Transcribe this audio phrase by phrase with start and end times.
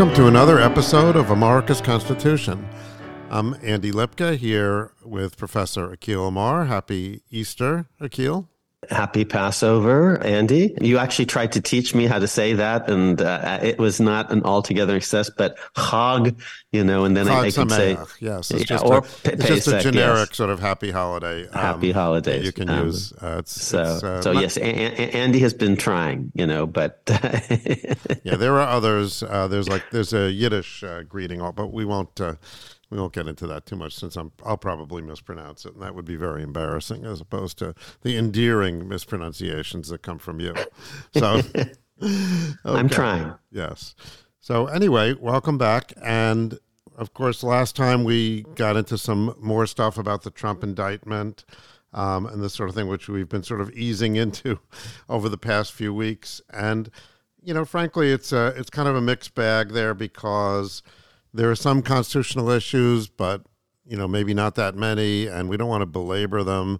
[0.00, 2.66] Welcome to another episode of America's Constitution.
[3.28, 6.64] I'm Andy Lipka here with Professor Akhil Amar.
[6.64, 8.48] Happy Easter, Akhil.
[8.88, 10.74] Happy Passover, Andy.
[10.80, 14.32] You actually tried to teach me how to say that, and uh, it was not
[14.32, 16.40] an altogether success, but Chag,
[16.72, 19.32] you know, and then Chag I, I could say, yes, it's yeah, just, or a,
[19.32, 20.36] it's just a generic yes.
[20.36, 21.46] sort of happy holiday.
[21.48, 22.42] Um, happy holidays.
[22.46, 23.12] You can um, use.
[23.12, 26.66] Uh, it's, so, it's, uh, so yes, a- a- Andy has been trying, you know,
[26.66, 27.02] but
[28.24, 29.22] yeah, there are others.
[29.22, 32.36] Uh, there's like there's a Yiddish uh, greeting, but we won't uh,
[32.90, 35.94] we won't get into that too much since I'm I'll probably mispronounce it, and that
[35.94, 40.54] would be very embarrassing as opposed to the endearing mispronunciations that come from you.
[41.16, 41.72] So okay.
[42.64, 43.34] I'm trying.
[43.50, 43.94] Yes.
[44.40, 46.58] So anyway, welcome back, and
[46.96, 51.44] of course, last time we got into some more stuff about the Trump indictment.
[51.92, 54.60] Um, and this sort of thing, which we've been sort of easing into
[55.08, 56.88] over the past few weeks, and
[57.42, 60.82] you know, frankly, it's a, it's kind of a mixed bag there because
[61.32, 63.42] there are some constitutional issues, but
[63.84, 66.78] you know maybe not that many, and we don't want to belabor them.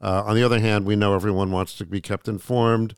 [0.00, 2.94] Uh, on the other hand, we know everyone wants to be kept informed,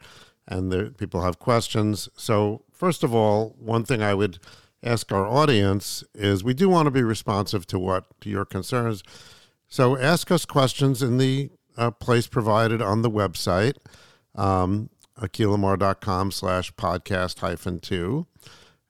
[0.46, 2.08] and there, people have questions.
[2.16, 4.38] So, first of all, one thing I would
[4.82, 9.02] ask our audience is we do want to be responsive to what to your concerns.
[9.68, 13.74] So, ask us questions in the uh, place provided on the website,
[14.34, 18.26] um, akhilamar.com slash podcast hyphen two.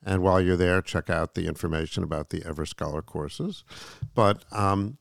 [0.04, 3.64] And while you're there, check out the information about the Ever Scholar courses,
[4.14, 4.96] but um,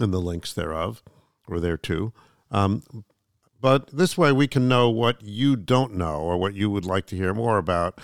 [0.00, 1.02] and the links thereof,
[1.46, 2.12] or there too.
[2.50, 2.82] Um,
[3.60, 7.06] but this way, we can know what you don't know or what you would like
[7.06, 8.00] to hear more about,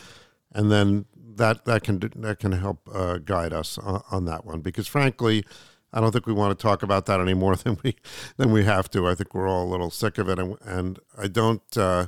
[0.53, 1.07] and then
[1.37, 4.61] that that can that can help uh, guide us on, on that one.
[4.61, 5.45] Because frankly,
[5.93, 7.97] I don't think we want to talk about that any more than we
[8.37, 9.09] than we have to.
[9.09, 11.77] I think we're all a little sick of it, and, and I don't.
[11.77, 12.07] Uh,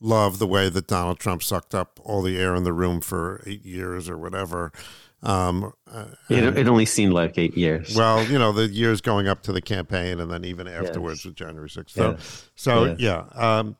[0.00, 3.42] love the way that Donald Trump sucked up all the air in the room for
[3.46, 4.72] eight years or whatever.
[5.22, 5.72] Um,
[6.28, 7.96] it, it, only seemed like eight years.
[7.96, 11.24] Well, you know, the years going up to the campaign and then even afterwards yes.
[11.24, 11.90] with January 6th.
[11.90, 12.50] So, yes.
[12.54, 13.00] so yes.
[13.00, 13.24] yeah.
[13.34, 13.76] Um,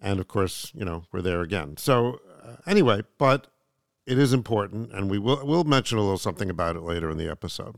[0.00, 1.76] and of course, you know, we're there again.
[1.76, 3.48] So, uh, anyway, but
[4.06, 7.18] it is important, and we will we'll mention a little something about it later in
[7.18, 7.76] the episode.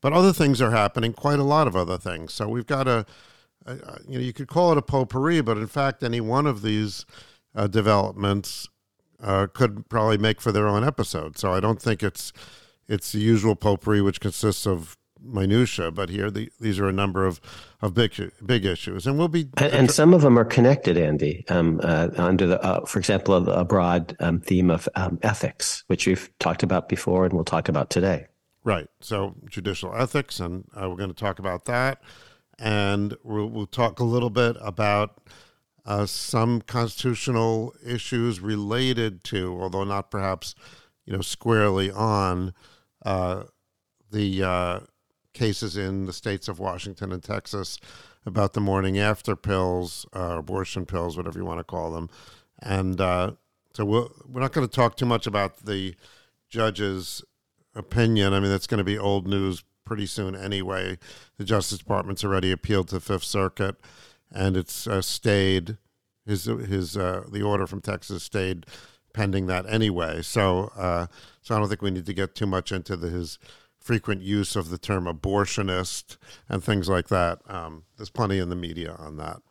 [0.00, 2.34] But other things are happening, quite a lot of other things.
[2.34, 3.06] So we've got a
[4.08, 7.06] you know, you could call it a potpourri, but in fact, any one of these
[7.54, 8.68] uh, developments
[9.22, 11.38] uh, could probably make for their own episode.
[11.38, 12.32] So I don't think it's
[12.88, 17.24] it's the usual potpourri, which consists of minutia, but here the, these are a number
[17.24, 17.40] of,
[17.80, 21.44] of big big issues, and we'll be and, and some of them are connected, Andy.
[21.48, 25.84] Um, uh, under the, uh, for example, a, a broad um, theme of um, ethics,
[25.86, 28.26] which we've talked about before, and we'll talk about today.
[28.64, 28.88] Right.
[29.00, 32.02] So judicial ethics, and uh, we're going to talk about that
[32.62, 35.20] and we'll, we'll talk a little bit about
[35.84, 40.54] uh, some constitutional issues related to, although not perhaps
[41.04, 42.54] you know squarely on
[43.04, 43.42] uh,
[44.12, 44.80] the uh,
[45.34, 47.80] cases in the states of Washington and Texas
[48.24, 52.08] about the morning after pills, uh, abortion pills, whatever you want to call them,
[52.62, 53.32] and uh,
[53.74, 55.96] so we'll, we're not going to talk too much about the
[56.48, 57.24] judge's
[57.74, 58.32] opinion.
[58.34, 60.98] I mean, that's going to be old news pretty soon anyway.
[61.38, 63.76] The Justice Department's already appealed to the Fifth Circuit,
[64.30, 65.78] and it's uh, stayed.
[66.24, 68.66] His his uh, the order from Texas stayed
[69.12, 70.22] pending that anyway.
[70.22, 71.06] So uh,
[71.40, 73.38] so I don't think we need to get too much into the, his
[73.82, 76.16] frequent use of the term abortionist
[76.48, 77.40] and things like that.
[77.48, 79.42] Um, there's plenty in the media on that.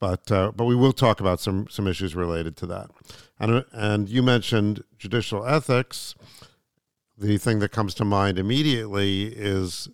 [0.00, 2.90] But, uh, but we will talk about some, some issues related to that.
[3.38, 6.14] And, and you mentioned judicial ethics
[7.16, 9.88] the thing that comes to mind immediately is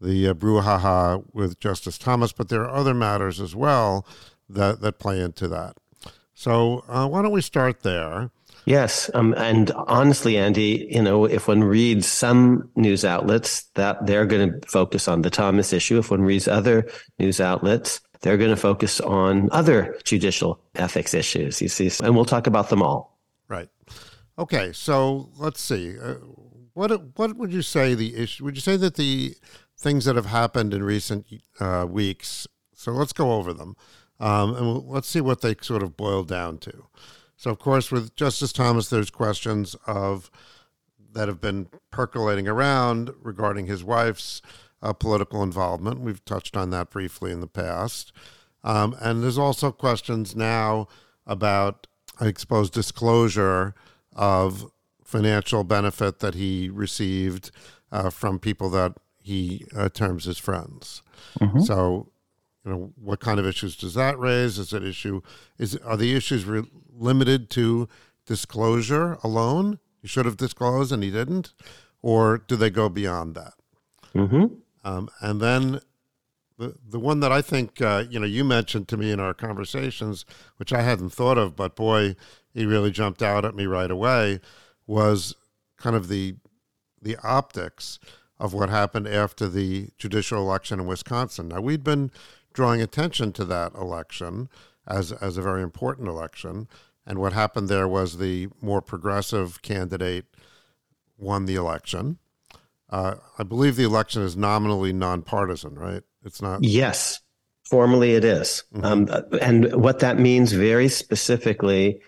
[0.00, 4.06] the uh, brouhaha with Justice Thomas, but there are other matters as well
[4.48, 5.76] that, that play into that.
[6.34, 8.30] So uh, why don't we start there?
[8.66, 14.26] Yes, um, and honestly, Andy, you know, if one reads some news outlets, that they're
[14.26, 15.98] going to focus on the Thomas issue.
[15.98, 16.88] If one reads other
[17.18, 21.60] news outlets, they're going to focus on other judicial ethics issues.
[21.62, 23.18] You see, and we'll talk about them all.
[23.48, 23.68] Right.
[24.38, 25.98] Okay, so let's see.
[25.98, 26.14] Uh,
[26.80, 28.42] what what would you say the issue?
[28.44, 29.34] Would you say that the
[29.76, 31.26] things that have happened in recent
[31.60, 32.46] uh, weeks?
[32.74, 33.76] So let's go over them,
[34.18, 36.86] um, and we'll, let's see what they sort of boil down to.
[37.36, 40.30] So, of course, with Justice Thomas, there's questions of
[41.12, 44.40] that have been percolating around regarding his wife's
[44.80, 46.00] uh, political involvement.
[46.00, 48.10] We've touched on that briefly in the past,
[48.64, 50.88] um, and there's also questions now
[51.26, 51.86] about,
[52.22, 53.74] exposed disclosure
[54.16, 54.70] of
[55.10, 57.50] financial benefit that he received
[57.92, 61.02] uh, from people that he uh, terms as friends.
[61.40, 61.60] Mm-hmm.
[61.60, 62.10] So,
[62.64, 64.58] you know, what kind of issues does that raise?
[64.58, 65.20] Is it issue?
[65.58, 67.88] Is are the issues re- limited to
[68.26, 69.78] disclosure alone?
[70.00, 71.52] he should have disclosed and he didn't,
[72.02, 73.54] or do they go beyond that?
[74.14, 74.46] Mm-hmm.
[74.84, 75.80] Um, and then
[76.58, 79.34] the the one that I think uh, you know you mentioned to me in our
[79.34, 80.24] conversations,
[80.56, 82.16] which I hadn't thought of, but boy,
[82.52, 84.40] he really jumped out at me right away,
[84.90, 85.36] was
[85.76, 86.34] kind of the
[87.00, 87.98] the optics
[88.38, 91.48] of what happened after the judicial election in Wisconsin.
[91.48, 92.10] Now we'd been
[92.52, 94.48] drawing attention to that election
[94.86, 96.68] as as a very important election,
[97.06, 100.26] and what happened there was the more progressive candidate
[101.16, 102.18] won the election.
[102.90, 106.02] Uh, I believe the election is nominally nonpartisan, right?
[106.24, 106.64] It's not.
[106.64, 107.20] Yes,
[107.62, 108.64] formally it is.
[108.74, 108.84] Mm-hmm.
[108.84, 112.00] Um, and what that means very specifically,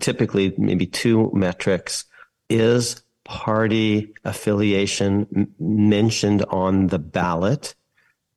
[0.00, 2.04] typically maybe two metrics,
[2.48, 7.74] is party affiliation mentioned on the ballot.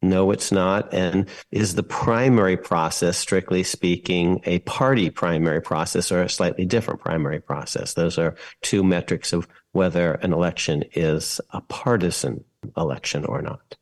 [0.02, 0.94] No, it's not.
[0.94, 7.02] And is the primary process, strictly speaking, a party primary process or a slightly different
[7.02, 7.94] primary process?
[7.94, 12.44] Those are two metrics of whether an election is a partisan
[12.78, 13.76] election or not.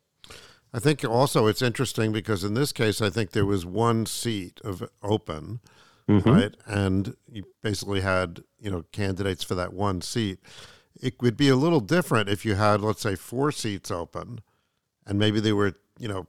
[0.72, 4.60] I think also it's interesting because in this case, I think there was one seat
[4.62, 5.60] of open,
[6.08, 6.28] mm-hmm.
[6.28, 6.54] right?
[6.66, 10.38] And you basically had, you know, candidates for that one seat.
[11.00, 14.40] It would be a little different if you had, let's say, four seats open
[15.06, 16.26] and maybe they were, you know,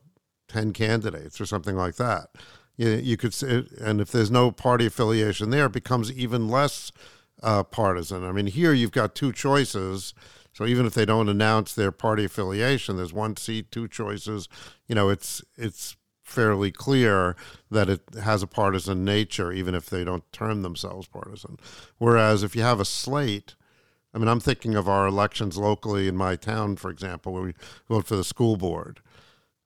[0.48, 2.30] 10 candidates or something like that.
[2.78, 6.92] You, you could say, and if there's no party affiliation there, it becomes even less
[7.42, 8.24] uh, partisan.
[8.24, 10.14] I mean, here you've got two choices
[10.54, 14.50] so even if they don't announce their party affiliation, there's one seat, two choices.
[14.88, 15.96] You know, it's it's
[16.30, 17.36] fairly clear
[17.70, 21.58] that it has a partisan nature, even if they don't term themselves partisan.
[21.98, 23.56] Whereas if you have a slate,
[24.14, 27.54] I mean, I'm thinking of our elections locally in my town, for example, where we
[27.88, 29.02] vote for the school board.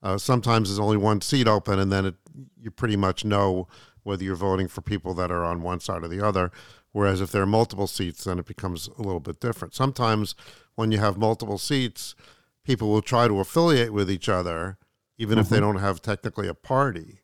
[0.02, 2.16] Uh, sometimes there's only one seat open, and then it,
[2.60, 3.68] you pretty much know
[4.02, 6.50] whether you're voting for people that are on one side or the other.
[6.92, 9.74] Whereas if there are multiple seats, then it becomes a little bit different.
[9.74, 10.34] Sometimes
[10.74, 12.14] when you have multiple seats,
[12.64, 14.78] people will try to affiliate with each other,
[15.18, 15.40] even mm-hmm.
[15.40, 15.66] if they mm-hmm.
[15.66, 17.20] don't have technically a party,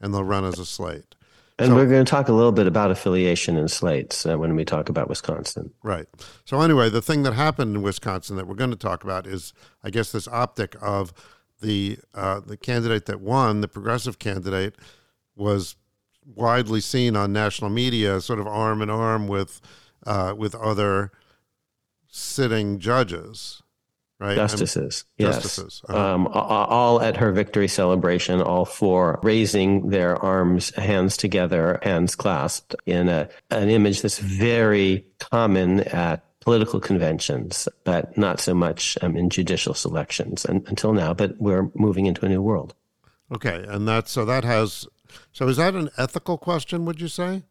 [0.00, 1.14] and they'll run as a slate.
[1.58, 4.56] And so, we're going to talk a little bit about affiliation and slates uh, when
[4.56, 5.72] we talk about Wisconsin.
[5.82, 6.06] Right.
[6.46, 9.52] So, anyway, the thing that happened in Wisconsin that we're going to talk about is,
[9.84, 11.12] I guess, this optic of
[11.60, 14.76] the uh, the candidate that won, the progressive candidate,
[15.36, 15.76] was
[16.24, 19.60] widely seen on national media, sort of arm in arm with
[20.06, 21.12] uh, with other
[22.08, 23.62] sitting judges,
[24.20, 24.36] right?
[24.36, 25.42] Justices, I mean, yes.
[25.42, 25.82] Justices.
[25.88, 26.14] Uh-huh.
[26.14, 32.76] Um, all at her victory celebration, all four raising their arms, hands together, hands clasped
[32.86, 39.16] in a, an image that's very common at political conventions, but not so much um,
[39.16, 41.14] in judicial selections and, until now.
[41.14, 42.74] But we're moving into a new world.
[43.32, 44.86] Okay, and that so that has
[45.32, 46.84] so is that an ethical question?
[46.84, 47.42] Would you say?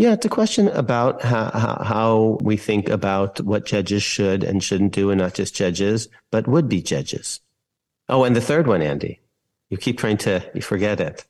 [0.00, 4.94] Yeah, it's a question about how, how, we think about what judges should and shouldn't
[4.94, 7.40] do, and not just judges, but would be judges.
[8.08, 9.20] Oh, and the third one, Andy,
[9.68, 11.26] you keep trying to you forget it.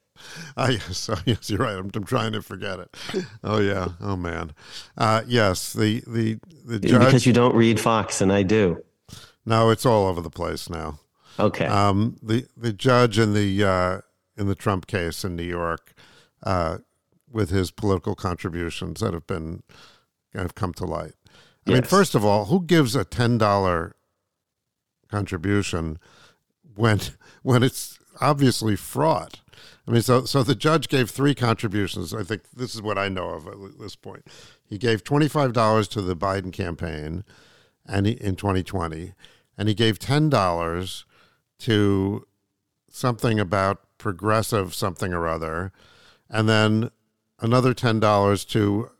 [0.56, 1.76] Ah, yes, oh, yes, you're right.
[1.76, 2.96] I'm, I'm, trying to forget it.
[3.42, 4.52] Oh yeah, oh man,
[4.96, 8.84] uh, yes, the the the judge because you don't read Fox and I do.
[9.44, 11.00] No, it's all over the place now.
[11.40, 11.66] Okay.
[11.66, 14.00] Um, the the judge in the uh,
[14.36, 15.92] in the Trump case in New York.
[16.44, 16.78] Uh,
[17.30, 19.62] with his political contributions that have been
[20.34, 21.14] have come to light.
[21.66, 21.74] I yes.
[21.74, 23.96] mean, first of all, who gives a ten dollar
[25.08, 25.98] contribution
[26.74, 27.00] when
[27.42, 29.40] when it's obviously fraud?
[29.86, 32.14] I mean, so so the judge gave three contributions.
[32.14, 34.26] I think this is what I know of at this point.
[34.64, 37.24] He gave twenty five dollars to the Biden campaign,
[37.86, 39.14] and he, in twenty twenty,
[39.58, 41.04] and he gave ten dollars
[41.60, 42.26] to
[42.90, 45.72] something about progressive something or other,
[46.28, 46.90] and then
[47.40, 48.90] another $10 to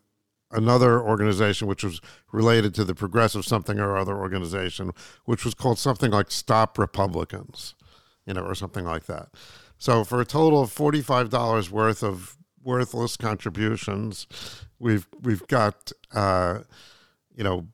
[0.52, 2.00] another organization which was
[2.32, 4.92] related to the progressive something or other organization,
[5.24, 7.74] which was called something like Stop Republicans,
[8.26, 9.28] you know, or something like that.
[9.78, 14.26] So for a total of $45 worth of worthless contributions,
[14.78, 16.60] we've we've got uh,
[17.34, 17.68] you know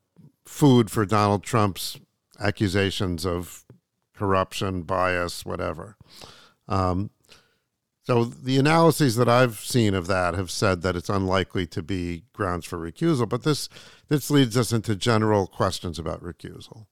[0.44, 1.98] food for Donald Trump's
[2.38, 3.64] accusations of
[4.14, 5.96] corruption, bias, whatever.
[6.68, 7.10] Um,
[8.06, 12.22] so the analyses that I've seen of that have said that it's unlikely to be
[12.32, 13.68] grounds for recusal, but this
[14.08, 16.86] this leads us into general questions about recusal.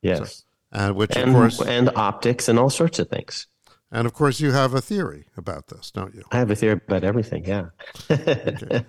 [0.00, 0.44] Yes.
[0.72, 3.48] So, and which and, of course and optics and all sorts of things.
[3.90, 6.22] And of course you have a theory about this, don't you?
[6.30, 7.70] I have a theory about everything, yeah.
[8.10, 8.84] okay.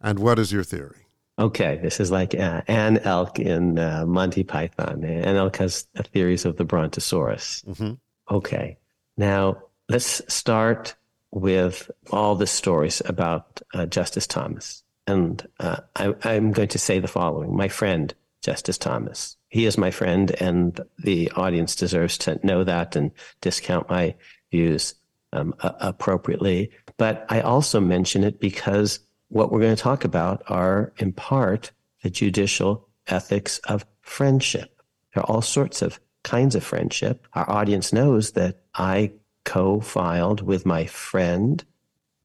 [0.00, 1.06] And what is your theory?
[1.38, 5.04] Okay, this is like uh, Anne Elk in uh, Monty Python.
[5.04, 7.62] Anne Elk has theories of the Brontosaurus.
[7.68, 7.92] Mm-hmm.
[8.34, 8.76] Okay,
[9.16, 10.96] now let's start
[11.32, 14.84] with all the stories about uh, Justice Thomas.
[15.06, 19.36] And uh, I, am going to say the following My friend, Justice Thomas.
[19.48, 23.10] He is my friend, and the audience deserves to know that and
[23.40, 24.14] discount my
[24.50, 24.94] views
[25.32, 26.70] um, appropriately.
[26.98, 31.72] But I also mention it because what we're going to talk about are, in part,
[32.02, 34.82] the judicial ethics of friendship.
[35.14, 37.26] There are all sorts of kinds of friendship.
[37.32, 39.12] Our audience knows that I
[39.44, 41.64] co filed with my friend,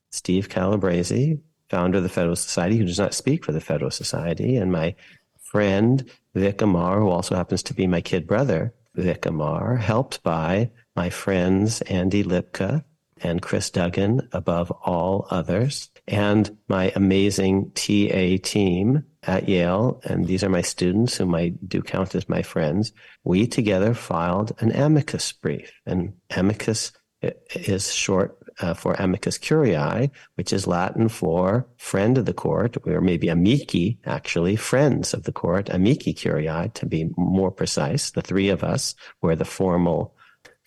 [0.09, 4.55] Steve Calabresi, founder of the Federalist Society, who does not speak for the Federalist Society,
[4.55, 4.95] and my
[5.39, 10.71] friend, Vic Amar, who also happens to be my kid brother, Vic Amar, helped by
[10.95, 12.83] my friends Andy Lipka
[13.21, 19.99] and Chris Duggan above all others, and my amazing TA team at Yale.
[20.03, 22.93] And these are my students whom I do count as my friends.
[23.23, 30.51] We together filed an amicus brief, and amicus is short uh, for amicus curiae, which
[30.51, 35.69] is Latin for friend of the court, or maybe amici, actually, friends of the court,
[35.69, 38.11] amici curiae, to be more precise.
[38.11, 40.15] The three of us were the formal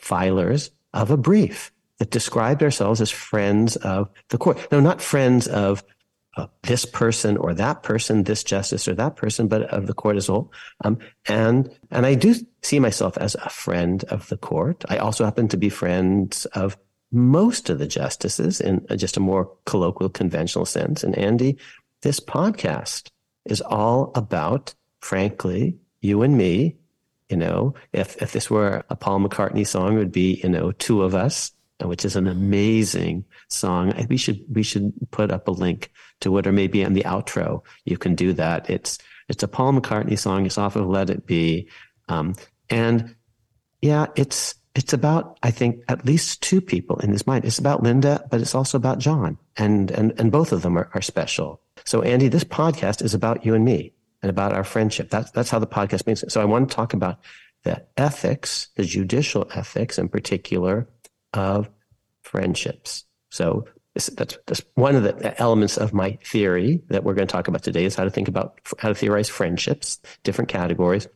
[0.02, 4.66] filers of a brief that described ourselves as friends of the court.
[4.72, 5.84] No, not friends of
[6.36, 10.16] uh, this person or that person, this justice or that person, but of the court
[10.16, 10.52] as a whole.
[10.84, 14.84] Um, and and I do see myself as a friend of the court.
[14.88, 16.76] I also happen to be friends of
[17.12, 21.02] most of the justices in just a more colloquial, conventional sense.
[21.02, 21.58] And Andy,
[22.02, 23.10] this podcast
[23.44, 26.76] is all about, frankly, you and me.
[27.28, 30.72] You know, if if this were a Paul McCartney song, it would be you know
[30.72, 31.52] two of us
[31.86, 33.92] which is an amazing song.
[34.08, 37.62] We should we should put up a link to it, or maybe in the outro
[37.84, 38.68] you can do that.
[38.70, 38.98] It's
[39.28, 40.46] it's a Paul McCartney song.
[40.46, 41.68] It's off of Let It Be,
[42.08, 42.34] um,
[42.68, 43.14] and
[43.80, 47.44] yeah, it's it's about I think at least two people in his mind.
[47.44, 50.90] It's about Linda, but it's also about John, and and and both of them are,
[50.94, 51.60] are special.
[51.84, 55.10] So Andy, this podcast is about you and me and about our friendship.
[55.10, 56.24] That's that's how the podcast means.
[56.32, 57.20] So I want to talk about
[57.64, 60.88] the ethics, the judicial ethics in particular
[61.32, 61.68] of
[62.22, 63.04] friendships.
[63.30, 67.32] So this, that's, that's one of the elements of my theory that we're going to
[67.32, 71.08] talk about today is how to think about how to theorize friendships, different categories.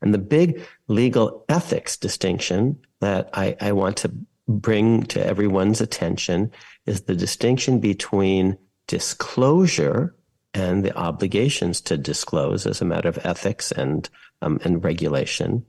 [0.00, 4.12] And the big legal ethics distinction that I, I want to
[4.48, 6.50] bring to everyone's attention
[6.86, 10.14] is the distinction between disclosure
[10.52, 14.08] and the obligations to disclose as a matter of ethics and
[14.42, 15.64] um, and regulation,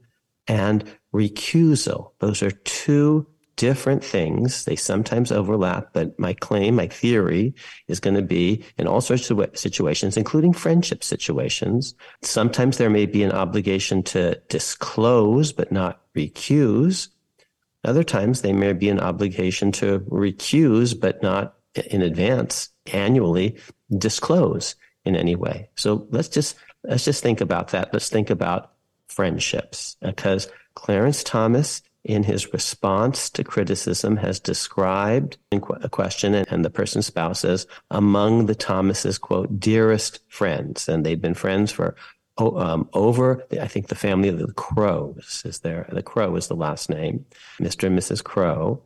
[0.46, 2.12] and recusal.
[2.18, 4.64] Those are two different things.
[4.64, 7.54] They sometimes overlap, but my claim, my theory
[7.88, 11.94] is going to be in all sorts of situations, including friendship situations.
[12.22, 17.08] Sometimes there may be an obligation to disclose, but not recuse.
[17.84, 21.56] Other times there may be an obligation to recuse, but not
[21.90, 23.58] in advance, annually
[23.96, 25.70] disclose in any way.
[25.76, 27.92] So let's just, let's just think about that.
[27.92, 28.72] Let's think about
[29.08, 36.70] friendships because Clarence Thomas in his response to criticism has described a question and the
[36.70, 41.96] person's spouse as among the Thomas's quote dearest friends, and they've been friends for
[42.38, 45.88] um, over I think the family of the Crows is there.
[45.90, 47.24] The Crow is the last name,
[47.58, 47.88] Mr.
[47.88, 48.22] and Mrs.
[48.22, 48.82] Crow,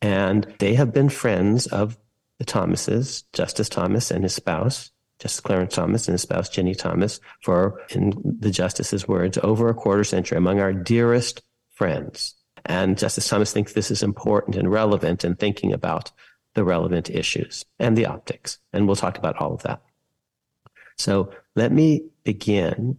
[0.00, 1.98] and they have been friends of
[2.38, 4.90] the Thomases, Justice Thomas and his spouse.
[5.18, 9.74] Justice Clarence Thomas and his spouse Ginni Thomas for, in the justice's words, over a
[9.74, 12.34] quarter century among our dearest friends.
[12.64, 16.12] And Justice Thomas thinks this is important and relevant in thinking about
[16.54, 18.58] the relevant issues and the optics.
[18.72, 19.82] And we'll talk about all of that.
[20.96, 22.98] So let me begin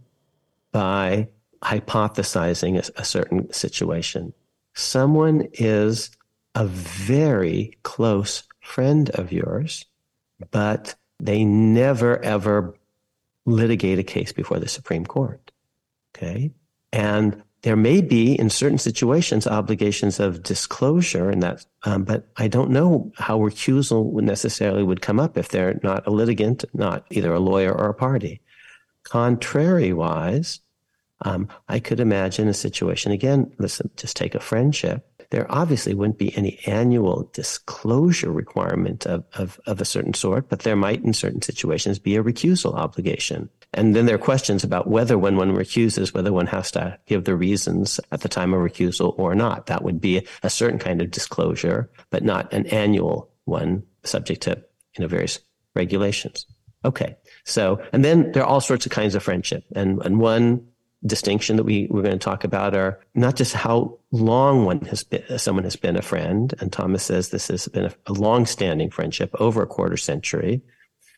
[0.72, 1.28] by
[1.62, 4.32] hypothesizing a, a certain situation.
[4.74, 6.10] Someone is
[6.54, 9.84] a very close friend of yours,
[10.50, 12.76] but they never ever
[13.46, 15.50] litigate a case before the Supreme Court.
[16.14, 16.52] Okay.
[16.92, 22.46] And there may be in certain situations obligations of disclosure and that um, but i
[22.46, 27.04] don't know how recusal would necessarily would come up if they're not a litigant not
[27.10, 28.40] either a lawyer or a party
[29.02, 30.60] contrary-wise
[31.22, 36.18] um, i could imagine a situation again listen just take a friendship there obviously wouldn't
[36.18, 41.12] be any annual disclosure requirement of, of, of a certain sort, but there might in
[41.12, 43.48] certain situations be a recusal obligation.
[43.74, 47.24] And then there are questions about whether when one recuses, whether one has to give
[47.24, 49.66] the reasons at the time of recusal or not.
[49.66, 54.62] That would be a certain kind of disclosure, but not an annual one subject to
[54.96, 55.40] you know various
[55.74, 56.46] regulations.
[56.84, 57.16] Okay.
[57.44, 59.64] So, and then there are all sorts of kinds of friendship.
[59.74, 60.66] And, and one
[61.06, 65.04] distinction that we, we're going to talk about are not just how long one has
[65.04, 66.54] been, someone has been a friend.
[66.60, 70.62] And Thomas says this has been a, a long standing friendship over a quarter century.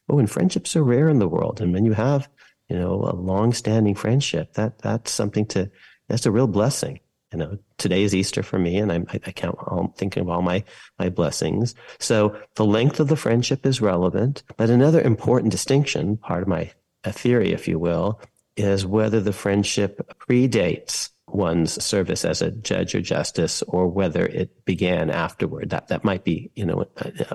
[0.09, 1.61] Oh, and friendships are rare in the world.
[1.61, 2.29] And when you have
[2.69, 4.55] you know, a long-standing friendship.
[4.55, 5.71] That that's something to
[6.09, 7.01] that's a real blessing.
[7.33, 10.29] You know, today is Easter for me, and I'm, I, I count all, thinking of
[10.29, 10.65] all my
[10.99, 11.75] my blessings.
[11.99, 16.71] So the length of the friendship is relevant, but another important distinction, part of my
[17.05, 18.21] theory, if you will,
[18.57, 24.65] is whether the friendship predates one's service as a judge or justice or whether it
[24.65, 25.71] began afterward.
[25.71, 26.87] That, that might be, you know,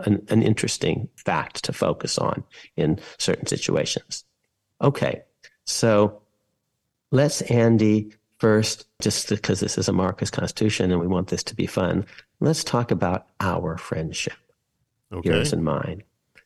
[0.06, 2.44] an, an interesting fact to focus on
[2.76, 4.24] in certain situations.
[4.82, 5.24] Okay.
[5.66, 6.22] So
[7.12, 11.68] let's, Andy, first, just because this is America's Constitution and we want this to be
[11.68, 12.06] fun,
[12.40, 14.34] let's talk about our friendship,
[15.14, 15.30] okay.
[15.30, 16.04] yours and mine.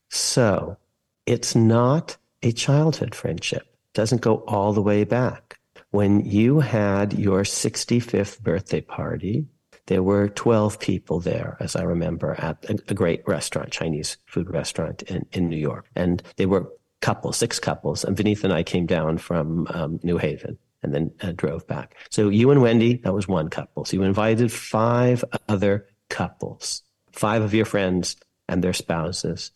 [0.10, 0.78] So
[1.26, 3.64] it's not a childhood friendship.
[3.64, 5.60] It doesn't go all the way back
[5.96, 9.48] when you had your 65th birthday party,
[9.88, 14.50] there were 12 people there, as I remember, at a, a great restaurant, Chinese food
[14.50, 15.88] restaurant in, in New York.
[15.96, 16.70] And they were
[17.06, 18.04] couples, six couples.
[18.04, 21.96] And Vineetha and I came down from um, New Haven and then uh, drove back.
[22.10, 23.86] So you and Wendy, that was one couple.
[23.86, 26.82] So you invited five other couples,
[27.12, 28.16] five of your friends
[28.50, 29.52] and their spouses.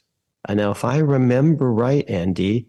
[0.47, 2.67] And now, if I remember right, Andy,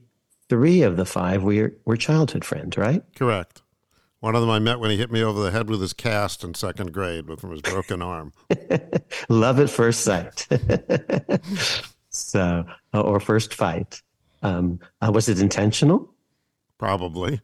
[0.49, 3.03] three of the five were, were childhood friends, right?
[3.15, 3.61] Correct.
[4.21, 6.43] One of them I met when he hit me over the head with his cast
[6.43, 8.33] in second grade from his broken arm.
[9.29, 10.49] Love at first sight.
[12.09, 14.01] so, or first fight.
[14.43, 16.13] Um, uh, was it intentional?
[16.79, 17.41] Probably.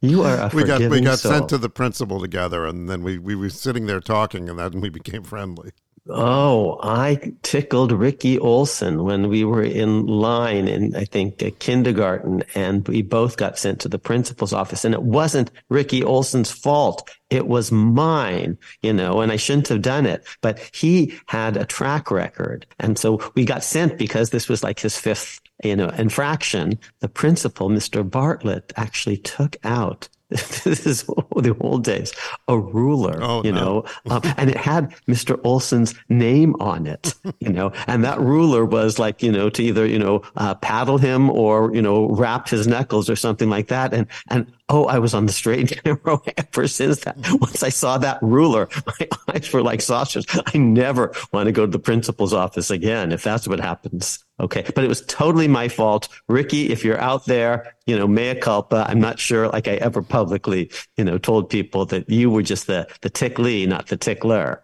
[0.00, 1.32] you are a we got we got soul.
[1.32, 4.80] sent to the principal together, and then we we were sitting there talking, and then
[4.80, 5.72] we became friendly.
[6.08, 12.86] Oh, I tickled Ricky Olson when we were in line in, I think, kindergarten, and
[12.88, 14.84] we both got sent to the principal's office.
[14.84, 17.08] And it wasn't Ricky Olson's fault.
[17.30, 20.26] It was mine, you know, and I shouldn't have done it.
[20.40, 22.66] But he had a track record.
[22.80, 26.80] And so we got sent because this was like his fifth, you know, infraction.
[26.98, 28.08] The principal, Mr.
[28.08, 30.08] Bartlett, actually took out
[30.64, 32.12] this is the old days,
[32.48, 33.60] a ruler, oh, you no.
[33.60, 35.40] know, um, and it had Mr.
[35.44, 39.86] Olson's name on it, you know, and that ruler was like, you know, to either,
[39.86, 43.92] you know, uh, paddle him or, you know, rap his knuckles or something like that.
[43.92, 47.16] And, and oh, I was on the straight and narrow ever since that.
[47.40, 50.24] Once I saw that ruler, my eyes were like saucers.
[50.46, 54.24] I never want to go to the principal's office again if that's what happens.
[54.40, 54.64] Okay.
[54.74, 56.08] But it was totally my fault.
[56.26, 58.86] Ricky, if you're out there, you know, mea culpa.
[58.88, 62.66] I'm not sure like I ever publicly, you know, told people that you were just
[62.66, 64.62] the, the tickly, not the tickler.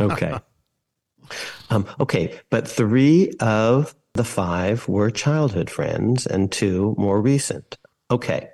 [0.00, 0.38] Okay.
[1.70, 2.40] um, okay.
[2.48, 7.78] But three of the five were childhood friends and two more recent.
[8.10, 8.48] Okay.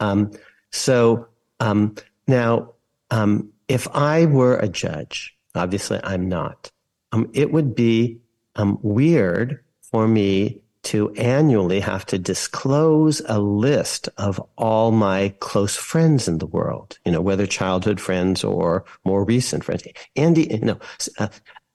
[0.00, 0.32] Um,
[0.70, 1.28] so
[1.60, 1.94] um,
[2.26, 2.72] now,
[3.10, 6.70] um, if I were a judge, obviously I'm not,
[7.12, 8.18] um, it would be
[8.56, 15.74] um, weird for me to annually have to disclose a list of all my close
[15.74, 19.82] friends in the world, you know, whether childhood friends or more recent friends.
[20.14, 20.78] Andy, you know,
[21.18, 21.26] uh,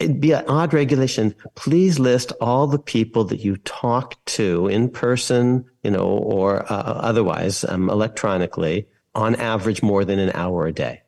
[0.01, 1.35] it'd be an odd regulation.
[1.55, 6.75] Please list all the people that you talk to in person, you know, or uh,
[6.75, 11.01] otherwise um, electronically on average more than an hour a day.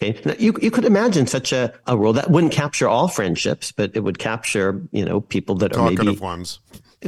[0.00, 0.20] Okay.
[0.24, 3.90] Now, you, you could imagine such a, a rule that wouldn't capture all friendships, but
[3.94, 6.60] it would capture, you know, people that Talkative are maybe ones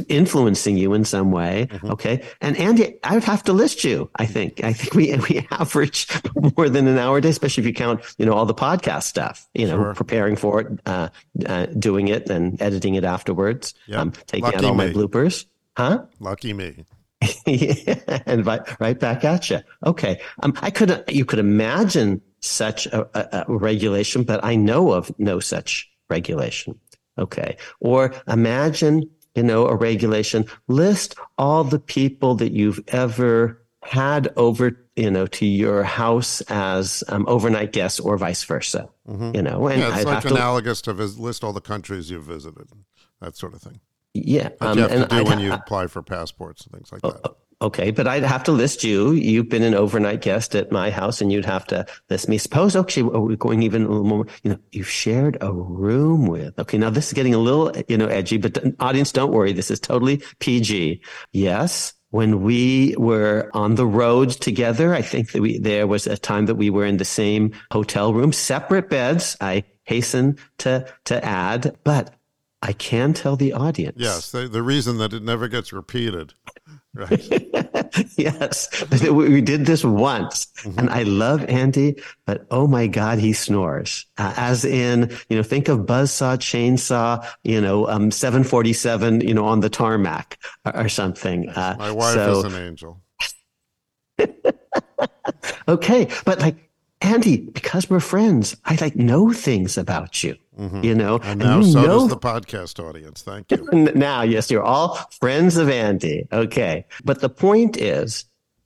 [0.07, 1.67] influencing you in some way.
[1.69, 1.91] Mm-hmm.
[1.91, 2.23] Okay.
[2.39, 4.09] And Andy, I would have to list you.
[4.15, 6.07] I think, I think we, we average
[6.57, 9.03] more than an hour a day, especially if you count, you know, all the podcast
[9.03, 9.93] stuff, you know, sure.
[9.93, 11.09] preparing for it, uh,
[11.45, 13.99] uh, doing it and editing it afterwards, yep.
[13.99, 14.87] um, taking Lucky out all me.
[14.87, 15.45] my bloopers.
[15.77, 16.05] Huh?
[16.19, 16.85] Lucky me.
[17.45, 19.59] yeah, and right, right back at you.
[19.85, 20.19] Okay.
[20.41, 25.11] Um, I could, you could imagine such a, a, a regulation, but I know of
[25.19, 26.79] no such regulation.
[27.17, 27.57] Okay.
[27.79, 34.77] Or imagine you know, a regulation, list all the people that you've ever had over,
[34.95, 38.89] you know, to your house as um, overnight guests or vice versa.
[39.07, 39.35] Mm-hmm.
[39.35, 42.11] You know, and yeah, it's I'd like analogous to, to vis- list all the countries
[42.11, 42.67] you've visited,
[43.19, 43.79] that sort of thing.
[44.13, 46.91] Yeah, um, you have to do I'd when ha- you apply for passports and things
[46.91, 47.35] like that.
[47.61, 49.11] Okay, but I'd have to list you.
[49.11, 52.39] You've been an overnight guest at my house, and you'd have to list me.
[52.39, 54.25] Suppose, actually, we're going even a little more.
[54.41, 56.57] You know, you've shared a room with.
[56.57, 59.53] Okay, now this is getting a little, you know, edgy, but audience, don't worry.
[59.53, 61.03] This is totally PG.
[61.33, 66.17] Yes, when we were on the road together, I think that we there was a
[66.17, 69.37] time that we were in the same hotel room, separate beds.
[69.39, 72.15] I hasten to to add, but
[72.61, 73.97] I can tell the audience.
[73.99, 76.33] Yes, the, the reason that it never gets repeated.
[76.93, 77.31] Right.
[78.17, 80.77] yes, we did this once, mm-hmm.
[80.77, 81.95] and I love Andy,
[82.25, 84.05] but oh my God, he snores.
[84.17, 89.45] Uh, as in, you know, think of buzzsaw, chainsaw, you know, um, 747, you know,
[89.45, 91.49] on the tarmac or, or something.
[91.49, 93.01] Uh, my wife so, is an angel.
[95.67, 96.69] okay, but like
[97.01, 100.35] Andy, because we're friends, I like know things about you.
[100.61, 100.83] Mm-hmm.
[100.83, 101.87] You know, and now and so know...
[101.87, 103.23] does the podcast audience.
[103.23, 103.67] Thank you.
[103.95, 106.27] now, yes, you're all friends of Andy.
[106.31, 108.25] Okay, but the point is,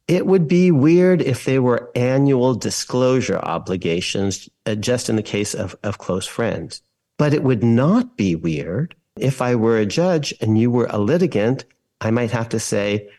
[0.10, 5.54] it would be weird if they were annual disclosure obligations, uh, just in the case
[5.54, 6.82] of of close friends.
[7.18, 11.00] But it would not be weird if I were a judge and you were a
[11.00, 11.64] litigant.
[12.02, 13.10] I might have to say,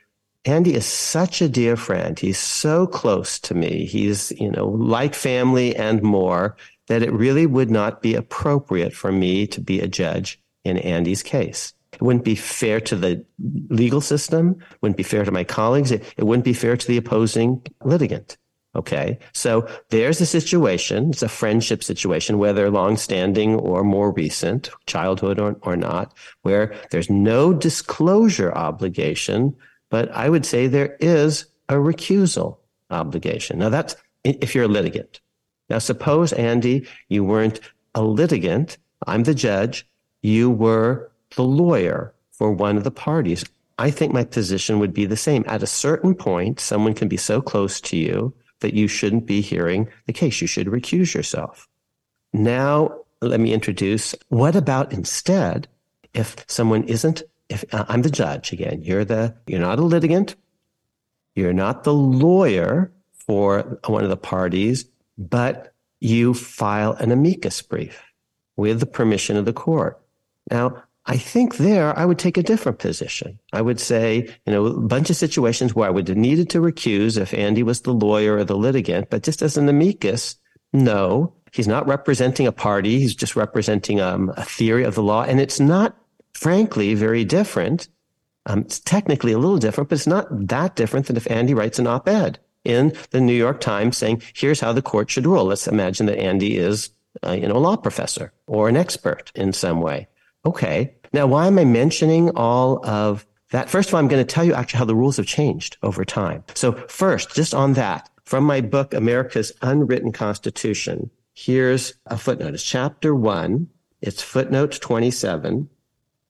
[0.45, 2.19] Andy is such a dear friend.
[2.19, 3.87] He's so close to me.
[3.87, 6.57] He's, you know, like family and more
[6.89, 11.23] that it really would not be appropriate for me to be a judge in Andy's
[11.23, 11.75] case.
[11.93, 13.25] It wouldn't be fair to the
[13.69, 16.99] legal system, wouldn't be fair to my colleagues, it, it wouldn't be fair to the
[16.99, 18.37] opposing litigant.
[18.75, 19.19] Okay.
[19.33, 21.09] So there's a situation.
[21.09, 27.09] It's a friendship situation, whether longstanding or more recent, childhood or, or not, where there's
[27.09, 29.57] no disclosure obligation
[29.91, 32.59] but I would say there is a recusal
[32.91, 33.59] obligation.
[33.59, 35.21] Now, that's if you're a litigant.
[35.69, 37.61] Now, suppose, Andy, you weren't
[37.95, 38.79] a litigant.
[39.07, 39.87] I'm the judge.
[40.23, 43.45] You were the lawyer for one of the parties.
[43.79, 45.45] I think my position would be the same.
[45.47, 49.41] At a certain point, someone can be so close to you that you shouldn't be
[49.41, 50.41] hearing the case.
[50.41, 51.69] You should recuse yourself.
[52.33, 55.69] Now, let me introduce what about instead
[56.15, 60.35] if someone isn't if uh, I'm the judge again, you're the you're not a litigant,
[61.35, 64.87] you're not the lawyer for one of the parties,
[65.19, 68.03] but you file an amicus brief
[68.57, 70.01] with the permission of the court.
[70.51, 73.39] Now, I think there I would take a different position.
[73.53, 76.61] I would say, you know, a bunch of situations where I would have needed to
[76.61, 80.37] recuse if Andy was the lawyer or the litigant, but just as an amicus,
[80.73, 82.99] no, he's not representing a party.
[82.99, 85.23] He's just representing um, a theory of the law.
[85.23, 85.97] And it's not
[86.35, 87.89] frankly very different.
[88.47, 91.79] Um, it's technically a little different, but it's not that different than if Andy writes
[91.79, 95.45] an op ed in the New York Times saying, here's how the court should rule.
[95.45, 96.91] Let's imagine that Andy is,
[97.25, 100.09] uh, you know, a law professor or an expert in some way.
[100.45, 100.95] Okay.
[101.13, 103.71] Now, why am I mentioning all of that?
[103.71, 106.05] First of all, I'm going to tell you actually how the rules have changed over
[106.05, 106.45] time.
[106.55, 112.55] So first, just on that, from my book, America's Unwritten Constitution, here's a footnote.
[112.55, 113.69] It's chapter one.
[114.03, 115.69] It's footnote 27.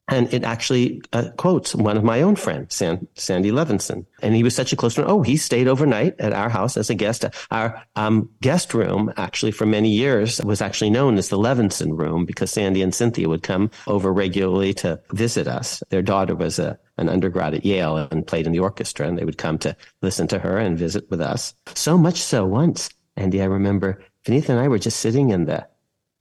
[0.08, 4.06] And it actually uh, quotes one of my own friends, San, Sandy Levinson.
[4.22, 5.10] And he was such a close friend.
[5.10, 7.24] Oh, he stayed overnight at our house as a guest.
[7.50, 12.24] Our um, guest room, actually, for many years, was actually known as the Levinson room
[12.24, 15.82] because Sandy and Cynthia would come over regularly to visit us.
[15.88, 19.24] Their daughter was a, an undergrad at Yale and played in the orchestra, and they
[19.24, 21.52] would come to listen to her and visit with us.
[21.74, 25.66] So much so once, Andy, I remember Vineetha and I were just sitting in the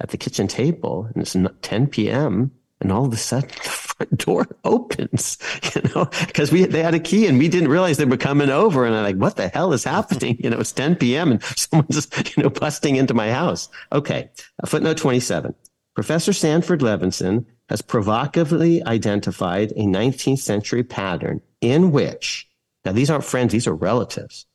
[0.02, 4.18] at the kitchen table, and it's 10 p.m and all of a sudden the front
[4.18, 5.38] door opens,
[5.74, 8.50] you know, because we they had a key and we didn't realize they were coming
[8.50, 8.86] over.
[8.86, 10.38] And I'm like, what the hell is happening?
[10.46, 11.32] You know, it's 10 p.m.
[11.32, 13.68] and someone's you know busting into my house.
[13.92, 14.30] Okay,
[14.66, 15.56] footnote 27.
[15.96, 22.48] Professor Sanford Levinson has provocatively identified a 19th century pattern in which
[22.84, 24.46] now these aren't friends; these are relatives.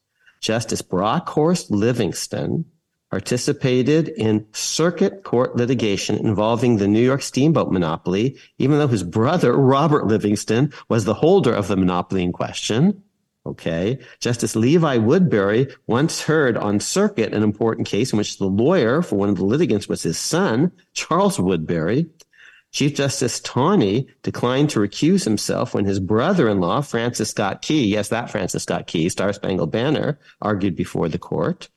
[0.41, 2.67] Justice Brockholst Livingston
[3.11, 9.57] participated in circuit court litigation involving the New York steamboat monopoly, even though his brother,
[9.57, 13.03] Robert Livingston, was the holder of the monopoly in question.
[13.47, 13.99] Okay.
[14.21, 19.17] Justice Levi Woodbury once heard on circuit an important case in which the lawyer for
[19.17, 22.07] one of the litigants was his son, Charles Woodbury.
[22.73, 28.31] Chief Justice Taney declined to recuse himself when his brother-in-law, Francis Scott Key, yes, that
[28.31, 31.69] Francis Scott Key, Star Spangled Banner, argued before the court.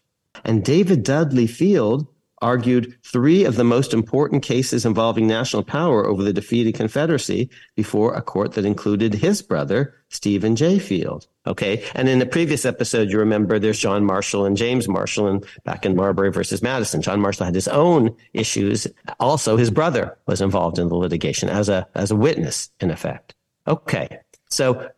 [0.43, 2.07] And David Dudley Field
[2.43, 8.13] argued three of the most important cases involving national power over the defeated Confederacy before
[8.13, 10.77] a court that included his brother, Stephen J.
[10.77, 11.25] Field.
[11.47, 11.83] Okay.
[11.95, 15.85] And in the previous episode, you remember there's John Marshall and James Marshall and back
[15.85, 17.01] in Marbury versus Madison.
[17.01, 18.87] John Marshall had his own issues.
[19.21, 23.35] Also, his brother was involved in the litigation as a, as a witness in effect.
[23.67, 24.19] Okay.
[24.49, 24.89] So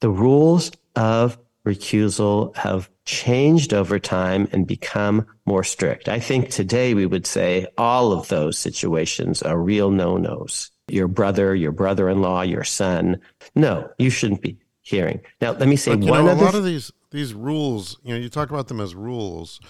[0.00, 6.08] the rules of recusal have changed over time and become more strict.
[6.08, 10.70] I think today we would say all of those situations are real no-nos.
[10.88, 13.20] Your brother, your brother-in-law, your son.
[13.54, 15.20] No, you shouldn't be hearing.
[15.40, 16.42] Now, let me say but, one know, other.
[16.42, 19.60] A lot of these these rules, you know, you talk about them as rules,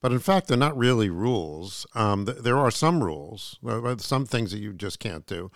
[0.00, 1.86] but in fact, they're not really rules.
[1.94, 3.58] Um, th- there are some rules,
[3.98, 5.50] some things that you just can't do.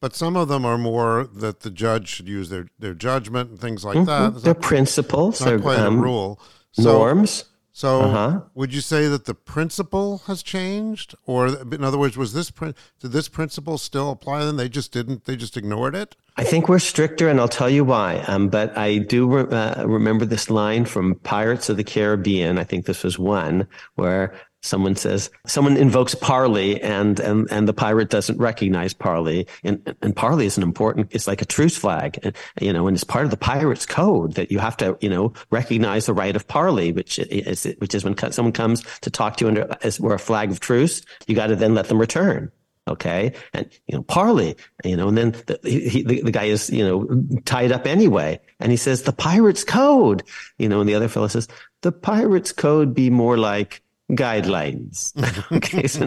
[0.00, 3.60] But some of them are more that the judge should use their, their judgment and
[3.60, 4.42] things like that.
[4.42, 5.40] They're principles.
[5.40, 6.40] Not quite um, a rule.
[6.72, 7.44] So, norms.
[7.72, 8.40] So, Uh-huh.
[8.54, 12.74] would you say that the principle has changed, or in other words, was this prin-
[13.00, 14.46] did this principle still apply?
[14.46, 15.26] Then they just didn't.
[15.26, 16.16] They just ignored it.
[16.38, 18.20] I think we're stricter, and I'll tell you why.
[18.28, 22.56] Um, but I do re- uh, remember this line from Pirates of the Caribbean.
[22.56, 24.34] I think this was one where
[24.66, 30.14] someone says someone invokes parley, and and and the pirate doesn't recognize parley, and and
[30.14, 31.08] parley is an important.
[31.12, 34.34] It's like a truce flag, and, you know, and it's part of the pirate's code
[34.34, 38.04] that you have to, you know, recognize the right of parley, which is which is
[38.04, 41.34] when someone comes to talk to you under as we're a flag of truce, you
[41.34, 42.50] got to then let them return.
[42.88, 43.32] Okay.
[43.52, 46.86] And, you know, parley, you know, and then the, he, the, the guy is, you
[46.86, 48.38] know, tied up anyway.
[48.60, 50.22] And he says, the pirate's code,
[50.56, 51.48] you know, and the other fellow says,
[51.82, 55.12] the pirate's code be more like guidelines.
[55.52, 55.86] okay.
[55.86, 56.04] So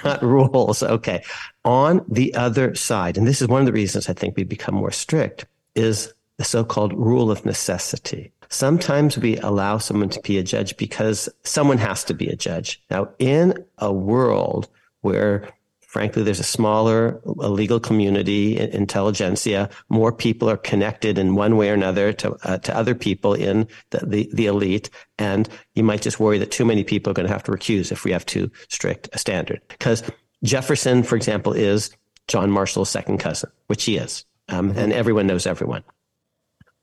[0.04, 0.82] not rules.
[0.82, 1.22] Okay.
[1.64, 4.74] On the other side, and this is one of the reasons I think we become
[4.74, 8.32] more strict is the so-called rule of necessity.
[8.48, 12.80] Sometimes we allow someone to be a judge because someone has to be a judge.
[12.90, 14.68] Now, in a world
[15.00, 15.48] where
[15.96, 19.70] frankly, there's a smaller legal community, intelligentsia.
[19.88, 23.66] More people are connected in one way or another to uh, to other people in
[23.92, 27.26] the, the, the elite, and you might just worry that too many people are going
[27.26, 29.62] to have to recuse if we have too strict a standard.
[29.68, 30.02] Because
[30.44, 31.90] Jefferson, for example, is
[32.28, 35.82] John Marshall's second cousin, which he is, um, and everyone knows everyone.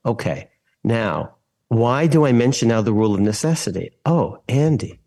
[0.04, 0.50] Okay,
[0.82, 1.36] now
[1.68, 3.92] why do I mention now the rule of necessity?
[4.04, 4.98] Oh, Andy,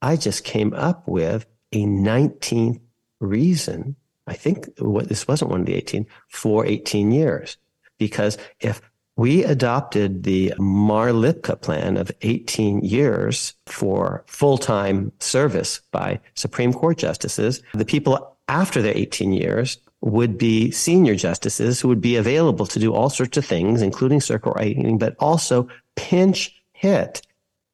[0.00, 2.78] I just came up with a 19th
[3.20, 7.56] reason, I think what this wasn't one of the 18, for 18 years.
[7.98, 8.80] Because if
[9.16, 17.62] we adopted the Amar-Lipka plan of 18 years for full-time service by Supreme Court justices,
[17.72, 22.78] the people after their 18 years would be senior justices who would be available to
[22.78, 27.22] do all sorts of things, including circuit riding, but also pinch hit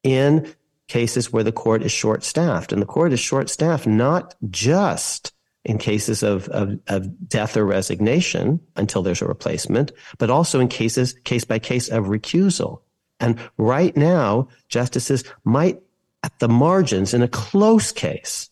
[0.03, 0.53] in
[0.87, 2.71] cases where the court is short staffed.
[2.71, 5.32] And the court is short staffed not just
[5.65, 10.67] in cases of, of, of, death or resignation until there's a replacement, but also in
[10.67, 12.81] cases, case by case of recusal.
[13.19, 15.81] And right now, justices might,
[16.23, 18.49] at the margins, in a close case,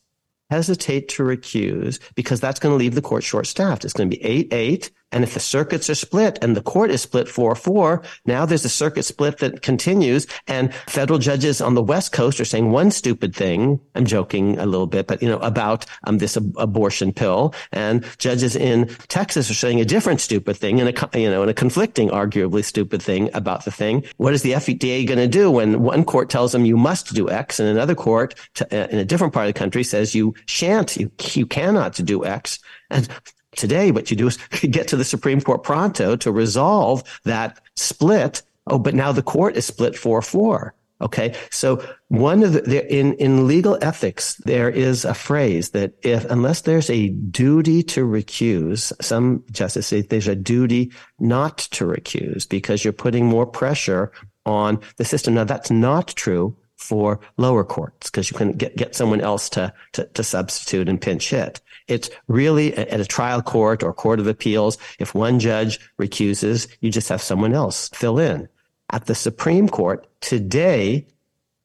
[0.50, 3.84] hesitate to recuse because that's going to leave the court short staffed.
[3.84, 4.92] It's going to be 8 8.
[5.12, 8.66] And if the circuits are split and the court is split 4 4, now there's
[8.66, 10.28] a circuit split that continues.
[10.48, 13.80] And federal judges on the West Coast are saying one stupid thing.
[13.96, 17.54] I'm joking a little bit, but you know, about um, this ab- abortion pill.
[17.72, 21.52] And judges in Texas are saying a different stupid thing and a, you know, and
[21.52, 24.04] a conflicting, arguably stupid thing about the thing.
[24.18, 27.30] What is the FDA going to do when one court tells them you must do
[27.30, 30.34] X and another court to, uh, in a different part of the country says you
[30.46, 32.60] shan't, you, you cannot do X?
[32.90, 33.08] And
[33.56, 34.38] Today, what you do is
[34.70, 38.42] get to the Supreme Court pronto to resolve that split.
[38.68, 40.74] Oh, but now the court is split 4 4.
[41.02, 41.36] Okay.
[41.50, 46.62] So one of the, in, in legal ethics, there is a phrase that if, unless
[46.62, 52.84] there's a duty to recuse, some justices say there's a duty not to recuse because
[52.84, 54.12] you're putting more pressure
[54.46, 55.34] on the system.
[55.34, 59.74] Now that's not true for lower courts because you can get, get someone else to,
[59.94, 61.62] to, to substitute and pinch hit.
[61.92, 64.78] It's really at a trial court or court of appeals.
[64.98, 68.48] If one judge recuses, you just have someone else fill in.
[68.92, 71.06] At the Supreme Court today,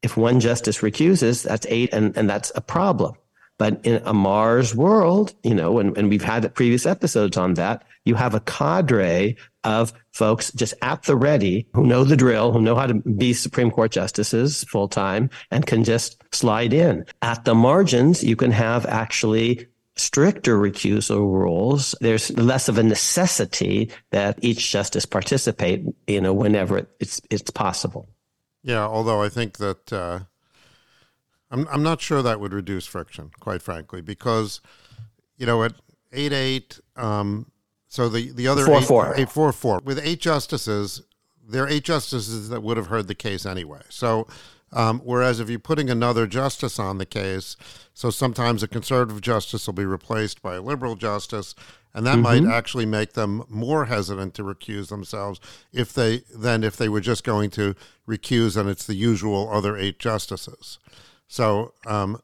[0.02, 3.14] if one justice recuses, that's eight, and, and that's a problem.
[3.58, 7.84] But in a Mars world, you know, and, and we've had previous episodes on that,
[8.04, 12.60] you have a cadre of folks just at the ready who know the drill, who
[12.60, 17.04] know how to be Supreme Court justices full time and can just slide in.
[17.22, 23.90] At the margins, you can have actually stricter recusal rules, there's less of a necessity
[24.10, 28.08] that each justice participate, you know, whenever it's it's possible.
[28.62, 30.20] Yeah, although I think that uh,
[31.50, 34.60] I'm I'm not sure that would reduce friction, quite frankly, because
[35.36, 35.72] you know at
[36.12, 37.50] eight eight, um,
[37.88, 41.02] so the the other four eight, four eight four four with eight justices,
[41.48, 43.82] there are eight justices that would have heard the case anyway.
[43.88, 44.26] So
[44.76, 47.56] um, whereas if you're putting another justice on the case,
[47.94, 51.54] so sometimes a conservative justice will be replaced by a liberal justice,
[51.94, 52.44] and that mm-hmm.
[52.44, 55.40] might actually make them more hesitant to recuse themselves
[55.72, 57.74] if they than if they were just going to
[58.06, 60.78] recuse and it's the usual other eight justices.
[61.26, 62.20] So, um,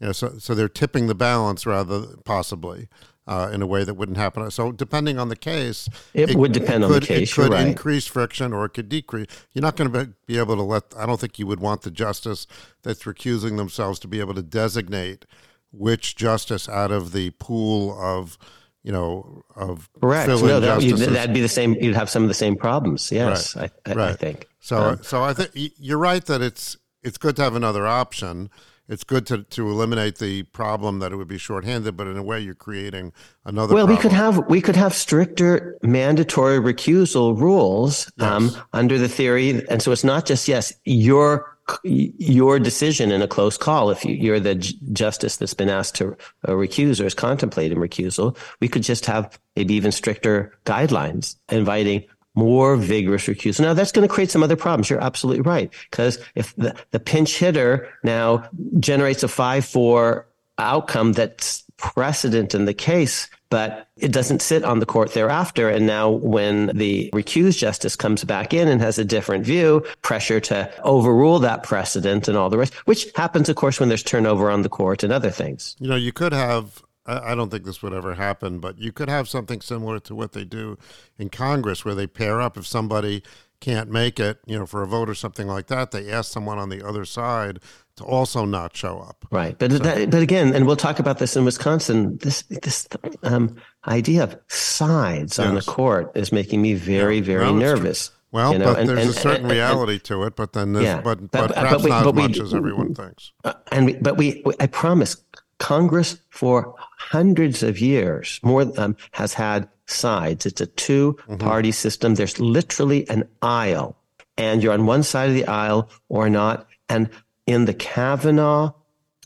[0.00, 2.88] you know, so so they're tipping the balance rather possibly
[3.30, 4.50] uh, in a way that wouldn't happen.
[4.50, 7.30] So, depending on the case, it, it would depend could, on the case.
[7.30, 7.66] It could right.
[7.66, 9.26] increase friction or it could decrease.
[9.52, 10.82] You're not going to be able to let.
[10.96, 12.48] I don't think you would want the justice
[12.82, 15.26] that's recusing themselves to be able to designate
[15.70, 18.36] which justice out of the pool of
[18.82, 20.26] you know, of correct.
[20.26, 21.74] No, that, would be the same.
[21.74, 23.12] You'd have some of the same problems.
[23.12, 23.70] Yes, right.
[23.86, 24.10] I, I, right.
[24.10, 24.48] I think.
[24.58, 28.50] So, um, so I think you're right that it's it's good to have another option
[28.90, 32.22] it's good to, to eliminate the problem that it would be shorthanded, but in a
[32.24, 33.12] way you're creating
[33.44, 33.72] another.
[33.72, 33.96] Well, problem.
[33.96, 38.56] we could have we could have stricter mandatory recusal rules um, yes.
[38.56, 43.28] um, under the theory, and so it's not just yes your your decision in a
[43.28, 43.90] close call.
[43.90, 46.16] If you, are the j- justice that's been asked to
[46.48, 52.06] uh, recuse or is contemplating recusal, we could just have maybe even stricter guidelines inviting
[52.40, 53.60] more vigorous recusal.
[53.60, 54.88] Now that's going to create some other problems.
[54.88, 55.70] You're absolutely right.
[55.90, 58.48] Because if the, the pinch hitter now
[58.78, 60.24] generates a 5-4
[60.58, 65.68] outcome that's precedent in the case, but it doesn't sit on the court thereafter.
[65.68, 70.40] And now when the recused justice comes back in and has a different view, pressure
[70.40, 74.50] to overrule that precedent and all the rest, which happens, of course, when there's turnover
[74.50, 75.76] on the court and other things.
[75.80, 76.82] You know, you could have
[77.18, 80.32] I don't think this would ever happen, but you could have something similar to what
[80.32, 80.78] they do
[81.18, 83.22] in Congress, where they pair up if somebody
[83.60, 85.90] can't make it, you know, for a vote or something like that.
[85.90, 87.60] They ask someone on the other side
[87.96, 89.26] to also not show up.
[89.30, 92.16] Right, but so, that, but again, and we'll talk about this in Wisconsin.
[92.18, 92.88] This this
[93.22, 95.46] um, idea of sides yes.
[95.46, 98.10] on the court is making me very yeah, very nervous.
[98.32, 100.72] Well, you know, but and, there's and, a certain and, reality to it, but then
[100.74, 103.32] yeah, but, but, but perhaps but we, not as much we, as everyone thinks.
[103.44, 105.16] Uh, and we, but we, I promise,
[105.60, 110.46] Congress for hundreds of years more um, has had sides.
[110.46, 111.74] It's a two party mm-hmm.
[111.74, 112.14] system.
[112.14, 113.96] There's literally an aisle
[114.36, 116.66] and you're on one side of the aisle or not.
[116.88, 117.10] And
[117.46, 118.72] in the Kavanaugh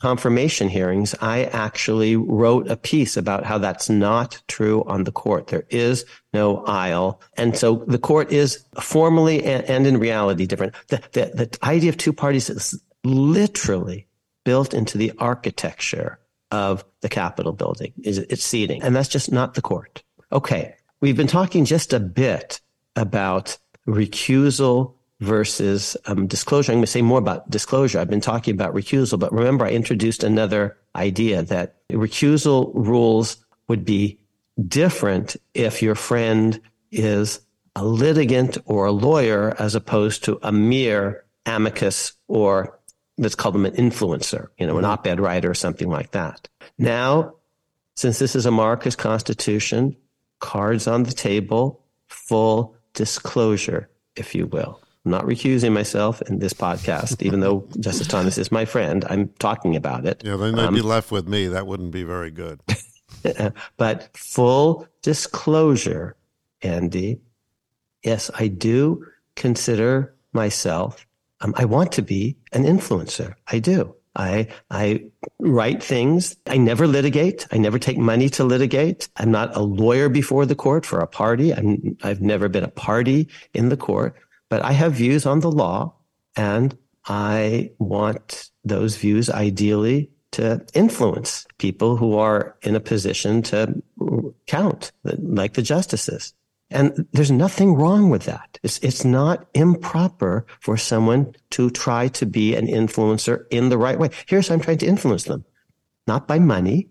[0.01, 5.47] confirmation hearings, I actually wrote a piece about how that's not true on the court.
[5.47, 7.21] There is no aisle.
[7.37, 10.75] And so the court is formally and, and in reality different.
[10.89, 14.09] The, the, the idea of two parties is literally
[14.45, 16.19] built into the architecture
[16.51, 18.83] of the Capitol building is its seating.
[18.83, 20.03] And that's just not the court.
[20.33, 20.75] Okay.
[21.01, 22.61] We've been talking just a bit
[22.97, 26.73] about recusal versus um, disclosure.
[26.73, 27.99] I'm going to say more about disclosure.
[27.99, 33.85] I've been talking about recusal, but remember I introduced another idea that recusal rules would
[33.85, 34.19] be
[34.69, 37.41] different if your friend is
[37.77, 42.79] a litigant or a lawyer as opposed to a mere amicus or
[43.19, 46.49] let's call them an influencer, you know, an op-ed writer or something like that.
[46.79, 47.35] Now,
[47.97, 49.97] since this is America's Constitution,
[50.41, 54.81] cards on the table, full disclosure, if you will.
[55.05, 59.05] I'm not recusing myself in this podcast, even though Justice Thomas is my friend.
[59.09, 60.23] I'm talking about it.
[60.25, 61.49] Yeah, then they'd um, be left with me.
[61.49, 62.61] That wouldn't be very good.
[63.77, 66.17] but full disclosure,
[66.63, 67.21] Andy.
[68.03, 71.07] Yes, I do consider myself
[71.45, 73.35] um, I want to be an influencer.
[73.47, 73.95] I do.
[74.17, 75.05] I I
[75.41, 76.37] write things.
[76.47, 77.47] I never litigate.
[77.51, 79.09] I never take money to litigate.
[79.17, 81.53] I'm not a lawyer before the court for a party.
[81.53, 84.15] I'm, I've never been a party in the court,
[84.49, 85.95] but I have views on the law,
[86.37, 86.77] and
[87.07, 93.83] I want those views ideally to influence people who are in a position to
[94.47, 96.35] count, like the justices.
[96.71, 98.59] And there's nothing wrong with that.
[98.63, 103.99] It's, it's not improper for someone to try to be an influencer in the right
[103.99, 104.11] way.
[104.27, 105.45] Here's how I'm trying to influence them.
[106.07, 106.89] Not by money,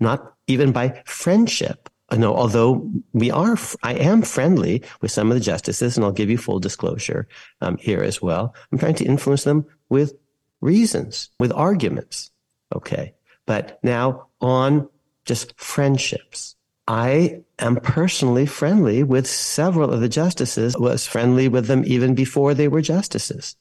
[0.00, 1.88] not even by friendship.
[2.12, 6.30] No, although we are, I am friendly with some of the justices, and I'll give
[6.30, 7.26] you full disclosure
[7.60, 8.54] um, here as well.
[8.70, 10.14] I'm trying to influence them with
[10.60, 12.30] reasons, with arguments.
[12.74, 13.14] Okay.
[13.46, 14.88] But now on
[15.24, 16.56] just friendships.
[16.86, 22.54] I am personally friendly with several of the justices, was friendly with them even before
[22.54, 23.56] they were justices.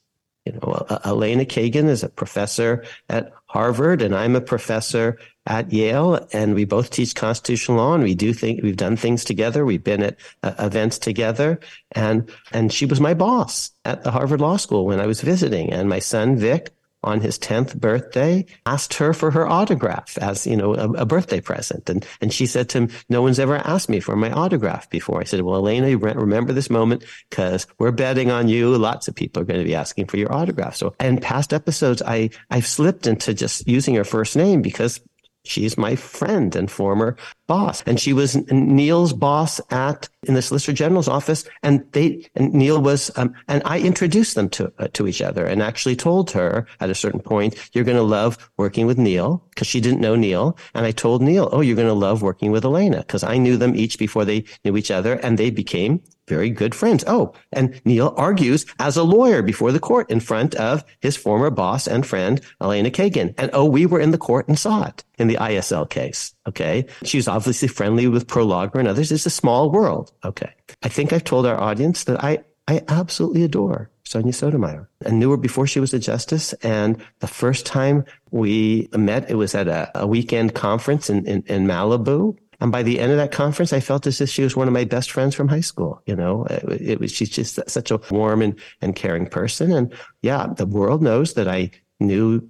[0.46, 6.28] You know, Elena Kagan is a professor at Harvard and I'm a professor at Yale
[6.34, 9.66] and we both teach constitutional law and we do think we've done things together.
[9.66, 11.62] We've been at uh, events together
[11.94, 15.72] and, and she was my boss at the Harvard Law School when I was visiting
[15.72, 20.56] and my son Vic on his 10th birthday asked her for her autograph as, you
[20.56, 21.90] know, a, a, birthday present.
[21.90, 25.20] And, and she said to him, no one's ever asked me for my autograph before.
[25.20, 28.76] I said, well, Elena, remember this moment because we're betting on you.
[28.78, 30.76] Lots of people are going to be asking for your autograph.
[30.76, 35.00] So in past episodes, I, I've slipped into just using her first name because
[35.46, 37.18] she's my friend and former
[37.48, 37.84] boss.
[37.86, 41.46] And she was Neil's boss at in the Solicitor General's office.
[41.62, 45.46] And they and Neil was um, and I introduced them to uh, to each other
[45.46, 49.44] and actually told her at a certain point, "You're going to love working with Neil,"
[49.50, 50.58] because she didn't know Neil.
[50.74, 53.58] And I told Neil, "Oh, you're going to love working with Elena," because I knew
[53.58, 57.04] them each before they knew each other, and they became very good friends.
[57.08, 61.50] Oh, and Neil argues as a lawyer before the court in front of his former
[61.50, 63.34] boss and friend, Elena Kagan.
[63.38, 66.34] And oh, we were in the court and saw it in the ISL case.
[66.48, 66.86] Okay.
[67.04, 69.12] She was obviously friendly with Prelogar and others.
[69.12, 70.12] It's a small world.
[70.24, 70.54] Okay.
[70.84, 75.32] I think I've told our audience that I, I absolutely adore Sonia Sotomayor and knew
[75.32, 76.54] her before she was a justice.
[76.62, 81.44] And the first time we met, it was at a, a weekend conference in, in,
[81.48, 82.38] in Malibu.
[82.62, 84.74] And by the end of that conference, I felt as if she was one of
[84.74, 86.02] my best friends from high school.
[86.06, 89.72] You know, it, it was, she's just such a warm and, and caring person.
[89.72, 92.48] And yeah, the world knows that I knew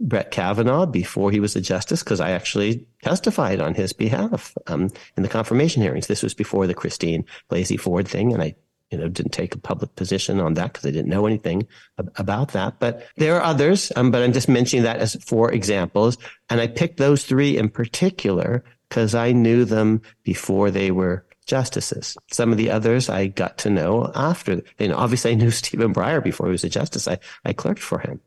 [0.00, 4.90] Brett Kavanaugh before he was a justice because I actually testified on his behalf um,
[5.16, 6.06] in the confirmation hearings.
[6.06, 8.56] This was before the Christine Blasey Ford thing, and I,
[8.90, 11.66] you know, didn't take a public position on that because I didn't know anything
[11.98, 12.78] ab- about that.
[12.78, 16.18] But there are others, um, but I'm just mentioning that as four examples,
[16.50, 22.16] and I picked those three in particular because I knew them before they were justices.
[22.32, 24.62] Some of the others I got to know after.
[24.80, 27.06] Know, obviously I knew Stephen Breyer before he was a justice.
[27.06, 28.20] I, I clerked for him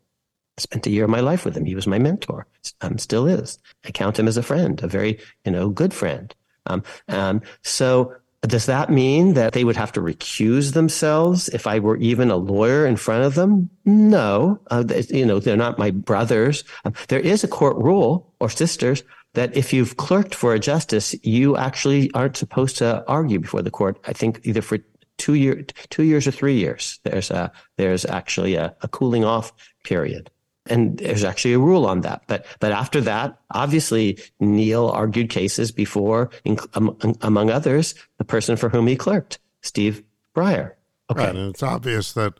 [0.59, 1.65] spent a year of my life with him.
[1.65, 2.47] He was my mentor.
[2.81, 3.59] Um, still is.
[3.85, 6.33] I count him as a friend, a very, you know, good friend.
[6.65, 11.79] Um, um, so does that mean that they would have to recuse themselves if I
[11.79, 13.69] were even a lawyer in front of them?
[13.85, 14.61] No.
[14.71, 16.63] Uh, they, you know, they're not my brothers.
[16.85, 19.03] Um, there is a court rule or sisters
[19.33, 23.71] that if you've clerked for a justice, you actually aren't supposed to argue before the
[23.71, 23.99] court.
[24.05, 24.79] I think either for
[25.17, 26.99] two year, two years or three years.
[27.03, 29.51] There's a, there's actually a, a cooling off
[29.83, 30.31] period
[30.69, 32.23] and there's actually a rule on that.
[32.27, 36.29] But but after that, obviously Neil argued cases before,
[36.73, 40.03] um, um, among others, the person for whom he clerked, Steve
[40.35, 40.73] Breyer.
[41.11, 41.25] Okay.
[41.25, 42.33] Right, and it's obvious that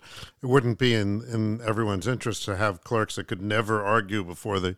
[0.44, 4.60] it wouldn't be in, in everyone's interest to have clerks that could never argue before
[4.60, 4.76] the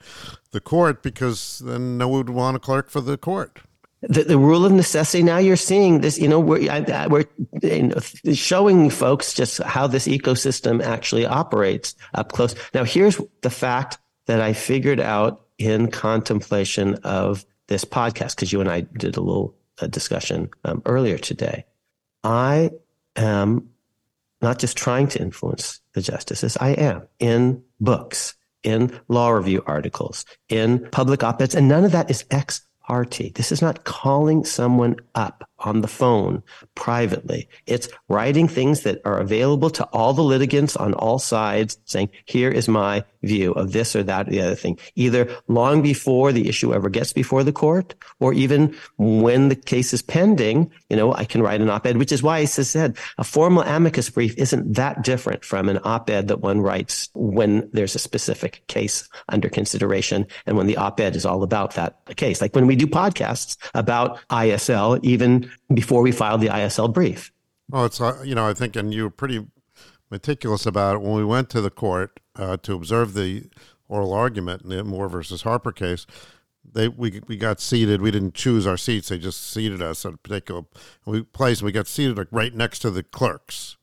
[0.52, 3.60] the court because then no one would want a clerk for the court
[4.02, 5.24] the, the rule of necessity.
[5.24, 7.26] Now you're seeing this, you know, we're, I, we're
[7.62, 8.00] you know,
[8.34, 12.56] showing folks just how this ecosystem actually operates up close.
[12.74, 18.60] Now, here's the fact that I figured out in contemplation of this podcast, because you
[18.60, 21.66] and I did a little uh, discussion um, earlier today.
[22.24, 22.72] I
[23.16, 23.70] am
[24.42, 28.34] not just trying to influence the justices, I am in books,
[28.64, 33.32] in law review articles, in public op-eds, and none of that is ex party.
[33.36, 36.44] This is not calling someone up on the phone
[36.76, 37.48] privately.
[37.66, 42.50] It's writing things that are available to all the litigants on all sides saying, here
[42.50, 46.50] is my view of this or that or the other thing, either long before the
[46.50, 51.14] issue ever gets before the court or even when the case is pending, you know,
[51.14, 54.74] I can write an op-ed, which is why I said a formal amicus brief isn't
[54.76, 60.26] that different from an op-ed that one writes when there's a specific case under consideration
[60.46, 62.42] and when the op-ed is all about that case.
[62.42, 67.32] Like when we do podcasts about ISL, even before we filed the ISL brief.
[67.70, 69.46] Well, it's, uh, you know, I think, and you were pretty
[70.10, 73.50] meticulous about it when we went to the court uh, to observe the
[73.88, 76.06] oral argument in the Moore versus Harper case.
[76.74, 78.02] They we we got seated.
[78.02, 79.10] We didn't choose our seats.
[79.10, 80.62] They just seated us at a particular
[81.06, 81.62] we place.
[81.62, 83.78] We got seated like right next to the clerks,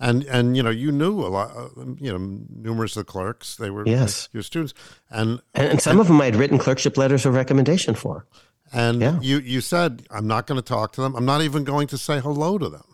[0.00, 1.56] and and you know you knew a lot.
[1.56, 3.56] Uh, you know numerous of the clerks.
[3.56, 4.74] They were yes your students,
[5.08, 8.26] and and, and some and, of them I had written clerkship letters of recommendation for.
[8.72, 9.20] And yeah.
[9.20, 11.14] you, you said, I'm not going to talk to them.
[11.14, 12.84] I'm not even going to say hello to them.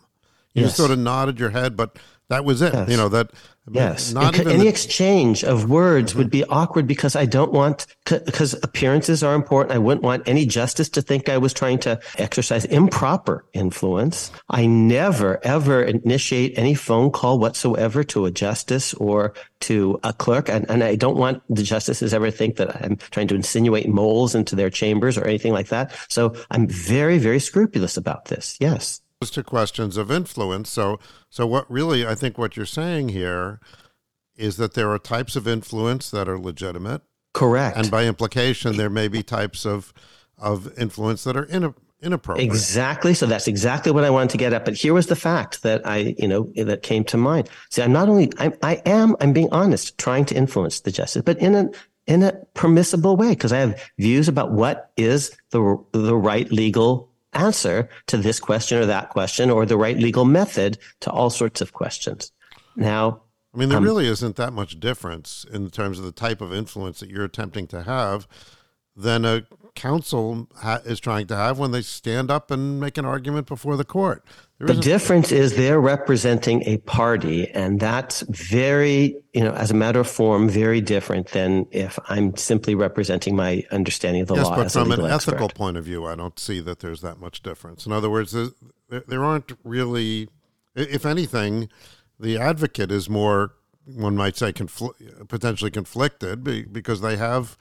[0.53, 0.77] You yes.
[0.77, 1.97] sort of nodded your head, but
[2.29, 2.73] that was it.
[2.73, 2.89] Yes.
[2.89, 3.31] You know, that
[3.71, 4.11] Yes.
[4.11, 6.19] Not any the- exchange of words mm-hmm.
[6.19, 9.73] would be awkward because I don't want, because appearances are important.
[9.73, 14.31] I wouldn't want any justice to think I was trying to exercise improper influence.
[14.49, 20.49] I never, ever initiate any phone call whatsoever to a justice or to a clerk.
[20.49, 24.35] And, and I don't want the justices ever think that I'm trying to insinuate moles
[24.35, 25.93] into their chambers or anything like that.
[26.09, 28.57] So I'm very, very scrupulous about this.
[28.59, 30.69] Yes to questions of influence.
[30.69, 30.99] So,
[31.29, 33.59] so what really I think what you're saying here
[34.35, 37.01] is that there are types of influence that are legitimate.
[37.33, 37.77] Correct.
[37.77, 39.93] And by implication, there may be types of
[40.37, 42.45] of influence that are in, inappropriate.
[42.45, 43.13] Exactly.
[43.13, 44.65] So that's exactly what I wanted to get at.
[44.65, 47.49] But here was the fact that I, you know, that came to mind.
[47.69, 51.21] See, I'm not only, I'm, I am, I'm being honest, trying to influence the justice,
[51.23, 51.69] but in a,
[52.05, 57.09] in a permissible way, because I have views about what is the, the right legal
[57.35, 61.61] answer to this question or that question or the right legal method to all sorts
[61.61, 62.31] of questions.
[62.75, 63.21] Now,
[63.53, 66.53] I mean, there um, really isn't that much difference in terms of the type of
[66.53, 68.27] influence that you're attempting to have
[68.95, 69.43] than a
[69.75, 73.77] counsel ha- is trying to have when they stand up and make an argument before
[73.77, 74.23] the court.
[74.65, 79.73] There the difference is they're representing a party, and that's very, you know, as a
[79.73, 84.45] matter of form, very different than if I'm simply representing my understanding of the yes,
[84.45, 84.57] law.
[84.57, 85.31] Yes, but from an expert.
[85.31, 87.85] ethical point of view, I don't see that there's that much difference.
[87.85, 90.29] In other words, there, there aren't really,
[90.75, 91.69] if anything,
[92.19, 93.53] the advocate is more,
[93.85, 97.57] one might say, confl- potentially conflicted because they have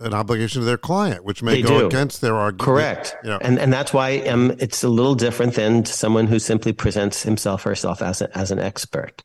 [0.00, 1.86] an obligation to their client, which may They go do.
[1.86, 2.64] against their argument.
[2.64, 3.16] Correct.
[3.22, 6.72] You know, And and that's why um, it's a little different than someone who simply
[6.72, 9.22] presents himself or herself as a, as an expert.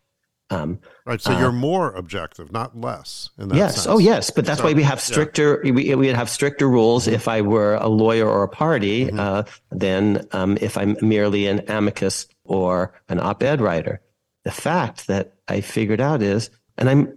[0.52, 1.22] Um, right.
[1.22, 3.30] So you're more objective, not less.
[3.38, 3.76] In that yes.
[3.76, 3.88] sense.
[3.88, 4.32] Oh, yes.
[4.32, 5.60] But that's So, why we have stricter.
[5.64, 9.20] We we would have stricter rules if I were a lawyer or a party Mm-hmm.
[9.20, 14.02] uh, than um, if I'm merely an amicus or an op-ed writer.
[14.44, 17.16] The fact that I figured out is, and I'm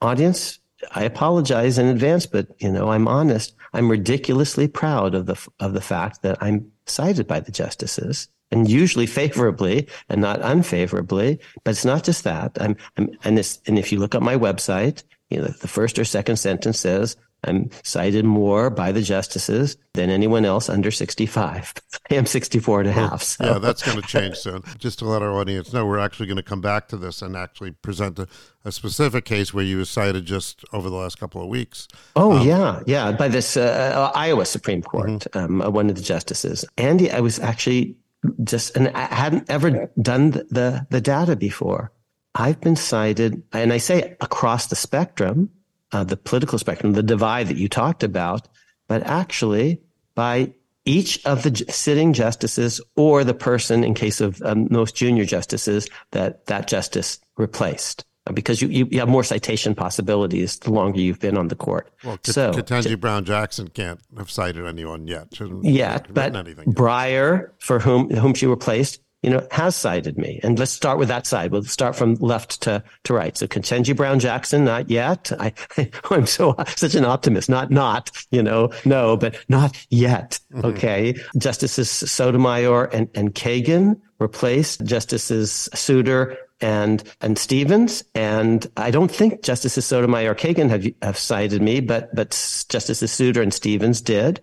[0.00, 0.58] audience.
[0.90, 3.54] I apologize in advance, but you know I'm honest.
[3.72, 8.68] I'm ridiculously proud of the of the fact that I'm cited by the justices and
[8.68, 11.40] usually favorably and not unfavorably.
[11.64, 12.56] But it's not just that.
[12.60, 15.98] I'm, I'm and this and if you look at my website, you know the first
[15.98, 21.74] or second sentence says I'm cited more by the justices than anyone else under 65.
[22.10, 23.22] I am 64 and a half.
[23.22, 23.44] So.
[23.44, 24.62] Yeah, that's going to change soon.
[24.78, 27.36] Just to let our audience know, we're actually going to come back to this and
[27.36, 28.28] actually present a,
[28.64, 31.88] a specific case where you were cited just over the last couple of weeks.
[32.14, 33.12] Oh yeah, yeah.
[33.12, 37.10] By this uh, Iowa Supreme Court, um, uh, one of the justices, Andy.
[37.10, 37.96] I was actually
[38.44, 41.92] just, and I hadn't ever done the, the the data before.
[42.34, 45.50] I've been cited, and I say across the spectrum,
[45.92, 48.48] uh, the political spectrum, the divide that you talked about,
[48.88, 49.80] but actually
[50.14, 50.52] by
[50.84, 55.88] each of the sitting justices or the person in case of um, most junior justices
[56.10, 61.18] that that justice replaced Uh, because you, you, have more citation possibilities the longer you've
[61.18, 61.90] been on the court.
[62.04, 65.34] Well, K- so Ketanji Brown Jackson can't have cited anyone yet.
[65.34, 66.72] Shouldn't yeah, but anything.
[66.72, 70.40] Breyer, for whom whom she replaced, you know, has cited me.
[70.42, 71.52] And let's start with that side.
[71.52, 73.36] We'll start from left to, to right.
[73.36, 75.30] So Ketanji Brown Jackson, not yet.
[75.38, 75.52] I,
[76.10, 77.48] I'm so such an optimist.
[77.48, 80.40] Not not, you know, no, but not yet.
[80.52, 80.66] Mm-hmm.
[80.66, 81.14] Okay.
[81.38, 88.02] Justices Sotomayor and, and Kagan replaced Justices Souter and and Stevens.
[88.14, 92.30] And I don't think Justices Sotomayor Kagan have have cited me, but but
[92.68, 94.40] Justices Souter and Stevens did.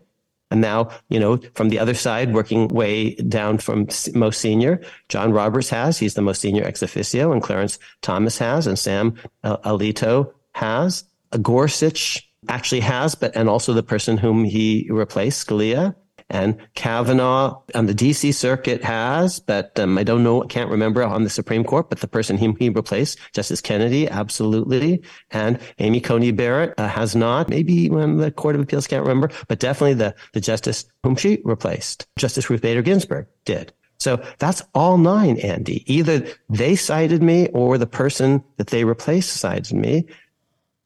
[0.51, 5.31] And now, you know, from the other side, working way down from most senior, John
[5.31, 5.99] Roberts has.
[5.99, 11.03] He's the most senior ex officio, and Clarence Thomas has, and Sam Alito has.
[11.41, 15.95] Gorsuch actually has, but and also the person whom he replaced, Scalia.
[16.29, 21.23] And Kavanaugh on the DC circuit has, but um, I don't know, can't remember on
[21.23, 25.01] the Supreme Court, but the person whom he replaced, Justice Kennedy, absolutely.
[25.31, 27.49] And Amy Coney Barrett uh, has not.
[27.49, 31.39] Maybe when the Court of Appeals can't remember, but definitely the, the justice whom she
[31.43, 33.73] replaced, Justice Ruth Bader Ginsburg, did.
[33.99, 35.83] So that's all nine, Andy.
[35.93, 40.05] Either they cited me or the person that they replaced cited me.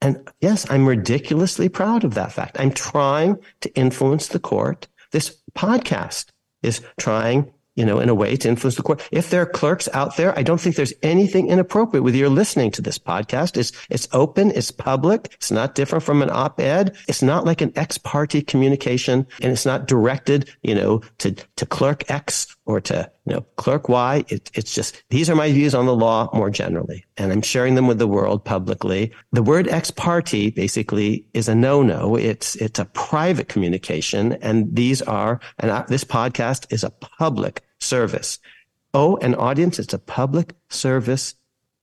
[0.02, 2.60] And yes, I'm ridiculously proud of that fact.
[2.60, 4.88] I'm trying to influence the court.
[5.14, 6.26] This podcast
[6.64, 9.08] is trying, you know, in a way to influence the court.
[9.12, 12.72] If there are clerks out there, I don't think there's anything inappropriate with your listening
[12.72, 13.56] to this podcast.
[13.56, 14.50] It's, it's open.
[14.52, 15.32] It's public.
[15.36, 16.98] It's not different from an op-ed.
[17.08, 21.66] It's not like an ex parte communication and it's not directed, you know, to, to
[21.68, 24.24] clerk X or to, you know, clerk Y.
[24.30, 27.76] It, it's just, these are my views on the law more generally, and I'm sharing
[27.76, 29.12] them with the world publicly.
[29.32, 32.16] The word ex parte basically is a no-no.
[32.16, 34.34] It's, it's a private communication.
[34.42, 38.40] And these are, and I, this podcast is a public service.
[38.94, 41.36] Oh, an audience, it's a public service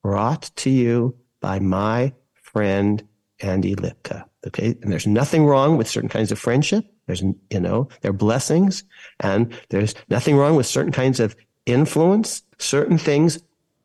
[0.03, 3.07] brought to you by my friend,
[3.41, 4.24] Andy Lipka.
[4.47, 4.76] Okay.
[4.83, 6.85] And there's nothing wrong with certain kinds of friendship.
[7.11, 8.85] There's, you know, there are blessings
[9.19, 11.35] and there's nothing wrong with certain kinds of
[11.67, 12.45] influence.
[12.59, 13.41] Certain things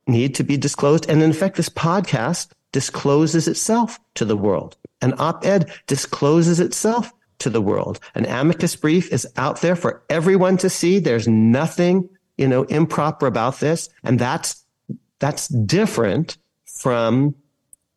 [0.05, 1.09] need to be disclosed.
[1.09, 4.77] And in fact, this podcast discloses itself to the world.
[5.01, 7.99] An op-ed discloses itself to the world.
[8.13, 10.99] An amicus brief is out there for everyone to see.
[10.99, 12.07] There's nothing,
[12.37, 13.89] you know, improper about this.
[14.03, 14.63] And that's,
[15.17, 17.33] that's different from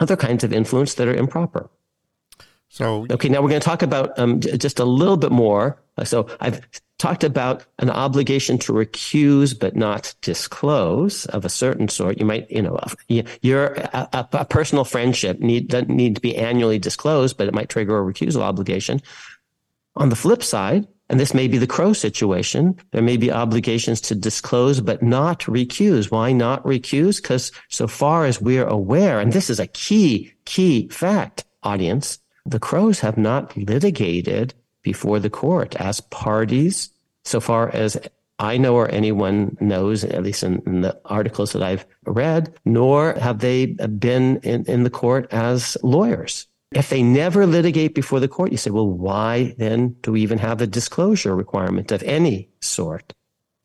[0.00, 1.68] other kinds of influence that are improper.
[2.78, 5.82] So Okay, now we're going to talk about um, j- just a little bit more.
[5.96, 6.60] Uh, So I've
[6.98, 12.18] talked about an obligation to recuse but not disclose of a certain sort.
[12.18, 12.78] You might, you know,
[13.42, 17.68] your a, a personal friendship need doesn't need to be annually disclosed, but it might
[17.68, 19.02] trigger a recusal obligation.
[19.96, 24.00] On the flip side, and this may be the Crow situation, there may be obligations
[24.02, 26.12] to disclose but not recuse.
[26.12, 27.20] Why not recuse?
[27.20, 32.18] Because so far as we're aware, and this is a key, key fact, audience,
[32.48, 36.90] the Crows have not litigated before the court as parties,
[37.24, 37.98] so far as
[38.38, 43.14] I know or anyone knows, at least in, in the articles that I've read, nor
[43.14, 46.46] have they been in, in the court as lawyers.
[46.72, 50.38] If they never litigate before the court, you say, well, why then do we even
[50.38, 53.12] have a disclosure requirement of any sort?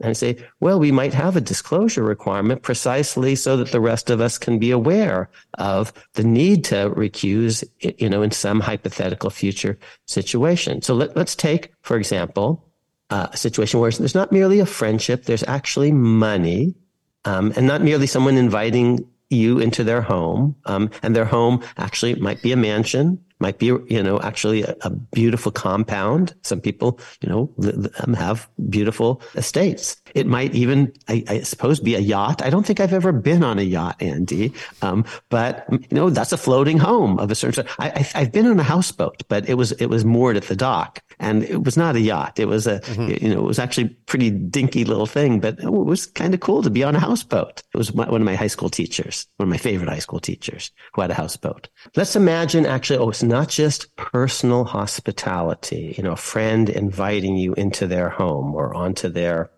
[0.03, 4.19] And say, well, we might have a disclosure requirement precisely so that the rest of
[4.19, 9.79] us can be aware of the need to recuse, you know, in some hypothetical future
[10.05, 10.81] situation.
[10.81, 12.69] So let, us take, for example,
[13.09, 16.75] uh, a situation where there's not merely a friendship, there's actually money,
[17.23, 20.55] um, and not merely someone inviting you into their home.
[20.65, 24.75] Um, and their home actually might be a mansion, might be, you know, actually a,
[24.81, 26.33] a beautiful compound.
[26.43, 27.53] Some people, you know,
[27.99, 30.01] um, have beautiful estates.
[30.15, 32.41] It might even, I, I, suppose, be a yacht.
[32.41, 34.53] I don't think I've ever been on a yacht, Andy.
[34.81, 37.65] Um, but you know, that's a floating home of a certain.
[37.65, 37.75] Sort.
[37.79, 41.03] I, have been on a houseboat, but it was it was moored at the dock,
[41.19, 42.39] and it was not a yacht.
[42.39, 43.25] It was a, mm-hmm.
[43.25, 46.63] you know, it was actually pretty dinky little thing, but it was kind of cool
[46.63, 47.61] to be on a houseboat.
[47.73, 50.71] It was one of my high school teachers, one of my favorite high school teachers,
[50.93, 51.67] who had a houseboat.
[51.95, 55.95] Let's imagine actually, oh, it's not just personal hospitality.
[55.97, 59.51] You know, a friend inviting you into their home or onto their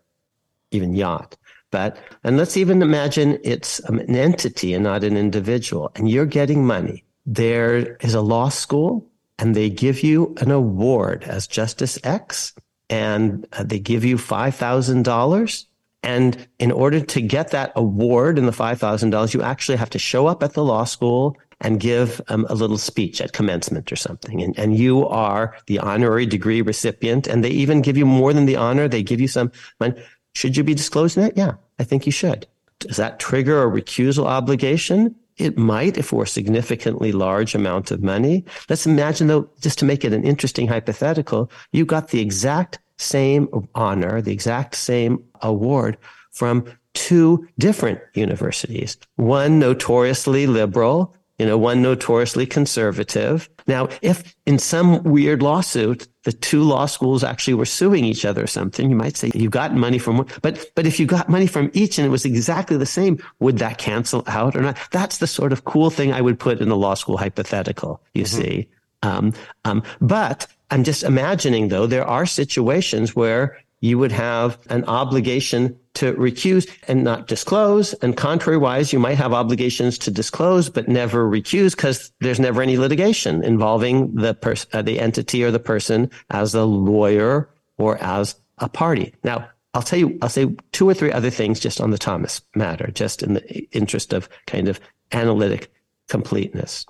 [0.72, 1.38] even yacht.
[1.72, 6.66] But, and let's even imagine it's an entity and not an individual, and you're getting
[6.66, 7.04] money.
[7.26, 12.54] There is a law school, and they give you an award as Justice X,
[12.90, 15.66] and uh, they give you $5,000.
[16.04, 20.28] And in order to get that award and the $5,000, you actually have to show
[20.28, 24.42] up at the law school and give um, a little speech at commencement or something.
[24.42, 27.28] And, and you are the honorary degree recipient.
[27.28, 28.88] And they even give you more than the honor.
[28.88, 30.02] They give you some money.
[30.34, 31.34] Should you be disclosing it?
[31.36, 32.46] Yeah, I think you should.
[32.80, 35.16] Does that trigger a recusal obligation?
[35.38, 38.46] It might if we're a significantly large amount of money.
[38.70, 43.48] Let's imagine though, just to make it an interesting hypothetical, you got the exact same
[43.76, 45.98] honor, the exact same award
[46.32, 48.98] from two different universities.
[49.18, 53.50] One notoriously liberal you know, one notoriously conservative.
[53.68, 58.44] Now, if in some weird lawsuit, the two law schools actually were suing each other
[58.44, 61.28] or something, you might say you got money from one, but, but if you got
[61.28, 64.78] money from each and it was exactly the same, would that cancel out or not?
[64.92, 68.24] That's the sort of cool thing I would put in a law school hypothetical, you
[68.24, 68.42] mm-hmm.
[68.42, 68.68] see.
[69.04, 69.34] Um,
[69.66, 75.78] um, but I'm just imagining though, there are situations where you would have an obligation
[75.96, 77.94] to recuse and not disclose.
[77.94, 82.78] And contrariwise, you might have obligations to disclose but never recuse because there's never any
[82.78, 88.36] litigation involving the person, uh, the entity or the person as a lawyer or as
[88.58, 89.14] a party.
[89.24, 92.42] Now, I'll tell you, I'll say two or three other things just on the Thomas
[92.56, 94.80] matter, just in the interest of kind of
[95.12, 95.70] analytic
[96.08, 96.86] completeness.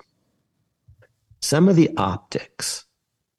[1.40, 2.86] Some of the optics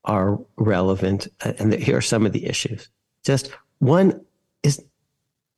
[0.04, 2.90] are relevant, uh, and here are some of the issues.
[3.28, 4.22] Just one
[4.64, 4.82] is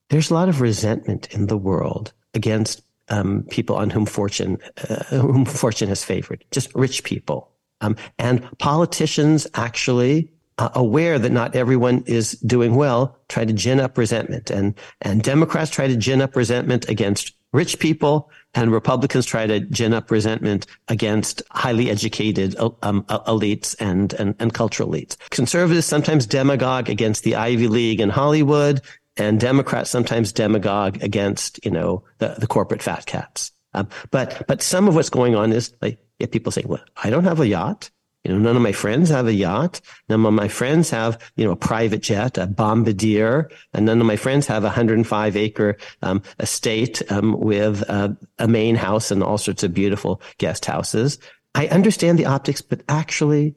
[0.10, 4.58] there's a lot of resentment in the world against um, people on whom fortune
[4.90, 7.52] uh, whom fortune has favored, just rich people,
[7.82, 10.32] um, and politicians actually.
[10.58, 15.24] Uh, aware that not everyone is doing well, try to gin up resentment, and and
[15.24, 20.10] Democrats try to gin up resentment against rich people, and Republicans try to gin up
[20.12, 25.18] resentment against highly educated um, elites and, and, and cultural elites.
[25.30, 28.82] Conservatives sometimes demagogue against the Ivy League and Hollywood,
[29.18, 33.52] and Democrats sometimes demagogue against, you know, the, the corporate fat cats.
[33.74, 36.00] Um, but but some of what's going on is like
[36.32, 37.92] people saying, "Well, I don't have a yacht.
[38.24, 39.80] You know, none of my friends have a yacht.
[40.10, 44.08] None of my friends have, you know, a private jet, a bombardier, and none of
[44.08, 49.24] my friends have a 105 acre um, estate um, with uh, a main house and
[49.24, 51.18] all sorts of beautiful guest houses.
[51.56, 53.56] I understand the optics, but actually,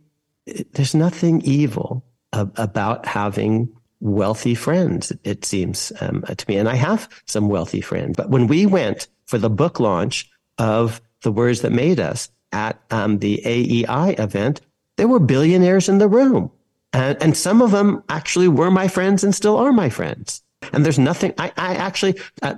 [0.73, 3.69] there's nothing evil about having
[4.01, 5.13] wealthy friends.
[5.23, 8.17] It seems um, to me, and I have some wealthy friends.
[8.17, 12.81] But when we went for the book launch of the words that made us, at
[12.91, 14.61] um, the AEI event,
[14.97, 16.51] there were billionaires in the room.
[16.93, 20.43] And, and some of them actually were my friends and still are my friends.
[20.73, 22.55] And there's nothing, I, I actually, uh,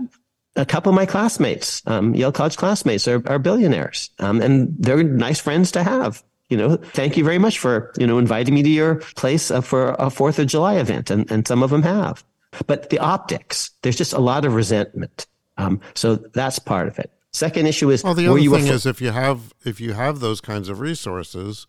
[0.57, 4.11] a couple of my classmates, um, Yale College classmates are, are billionaires.
[4.19, 6.23] Um, and they're nice friends to have.
[6.49, 9.61] You know, thank you very much for, you know, inviting me to your place uh,
[9.61, 11.11] for a Fourth of July event.
[11.11, 12.25] And, and some of them have.
[12.67, 15.27] But the optics, there's just a lot of resentment.
[15.57, 17.11] Um, so that's part of it.
[17.35, 18.15] Second issue is well.
[18.15, 21.67] The other thing is if you have if you have those kinds of resources,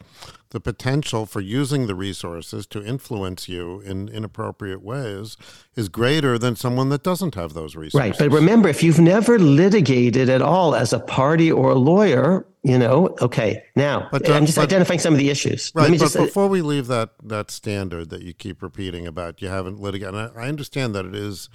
[0.52, 5.38] the potential for using the resources to influence you in inappropriate ways
[5.76, 8.00] is greater than someone that doesn't have those resources.
[8.00, 12.46] Right, but remember, if you've never litigated at all as a party or a lawyer,
[12.62, 13.64] you know, okay.
[13.76, 15.72] Now, but, uh, I'm just but, identifying some of the issues.
[15.74, 19.48] Right, but just, before we leave that that standard that you keep repeating about you
[19.48, 21.50] haven't litigated, I, I understand that it is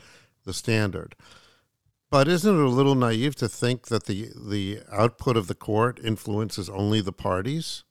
[0.45, 1.15] the standard.
[2.11, 6.01] But isn't it a little naive to think that the the output of the court
[6.03, 7.85] influences only the parties?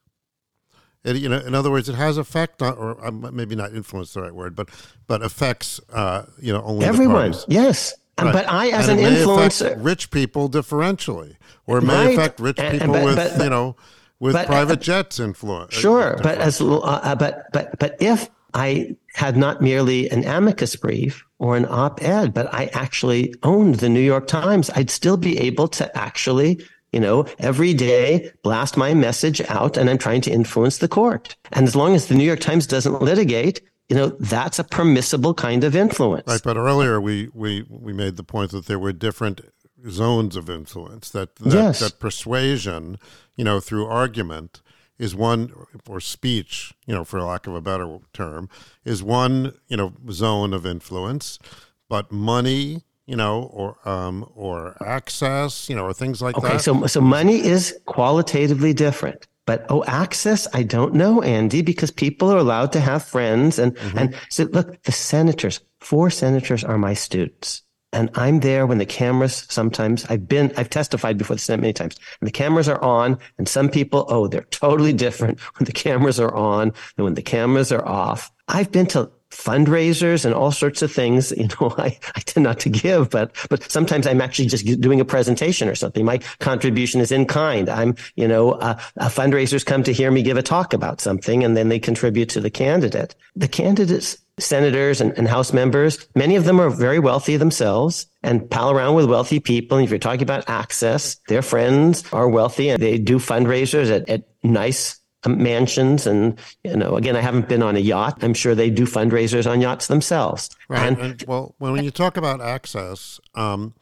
[1.06, 4.14] It, you know, in other words, it has effect on, or uh, maybe not influence
[4.14, 4.70] the right word, but
[5.08, 7.34] but affects, uh, you know, only everyone.
[7.48, 8.34] Yes, right.
[8.34, 12.14] but I, as and an influencer, rich people differentially, or it may right.
[12.14, 13.78] affect rich people but, with, but, but, you know,
[14.20, 15.74] with private jets influence.
[15.74, 21.26] Sure, but as uh, but but but if I had not merely an amicus brief
[21.40, 25.68] or an op-ed, but I actually owned the New York Times, I'd still be able
[25.70, 26.62] to actually
[26.92, 31.36] you know, every day blast my message out and I'm trying to influence the court.
[31.52, 35.34] And as long as the New York Times doesn't litigate, you know, that's a permissible
[35.34, 36.28] kind of influence.
[36.28, 36.42] Right.
[36.44, 39.42] But earlier we, we, we made the point that there were different
[39.88, 41.80] zones of influence, that, that, yes.
[41.80, 42.98] that persuasion,
[43.36, 44.62] you know, through argument
[45.00, 45.52] is one,
[45.88, 48.50] or speech, you know, for lack of a better term,
[48.84, 51.40] is one, you know, zone of influence.
[51.88, 56.54] But money, you know, or um, or access, you know, or things like okay, that.
[56.56, 59.26] Okay, so so money is qualitatively different.
[59.48, 63.58] But oh, access, I don't know, Andy, because people are allowed to have friends.
[63.58, 63.98] And mm-hmm.
[63.98, 68.86] and so look, the senators, four senators are my students and I'm there when the
[68.86, 72.82] cameras sometimes I've been I've testified before the Senate many times and the cameras are
[72.84, 77.16] on and some people oh they're totally different when the cameras are on than when
[77.16, 78.32] the cameras are off.
[78.48, 81.34] I've been to fundraisers and all sorts of things.
[81.40, 85.00] You know, I, I tend not to give, but, but sometimes I'm actually just doing
[85.00, 86.04] a presentation or something.
[86.04, 87.70] My contribution is in kind.
[87.70, 91.46] I'm, you know, uh, uh, fundraisers come to hear me give a talk about something
[91.46, 93.16] and then they contribute to the candidate.
[93.38, 98.50] The candidates, senators and, and House members, many of them are very wealthy themselves and
[98.50, 99.78] pal around with wealthy people.
[99.78, 104.08] And if you're talking about access, their friends are wealthy and they do fundraisers at,
[104.10, 106.08] at nice mansions.
[106.08, 108.24] And you know again i haven't been on a yacht.
[108.24, 110.50] I'm sure they do fundraisers on yachts themselves.
[110.68, 110.88] Right.
[110.88, 113.74] And, and well when you talk about access um,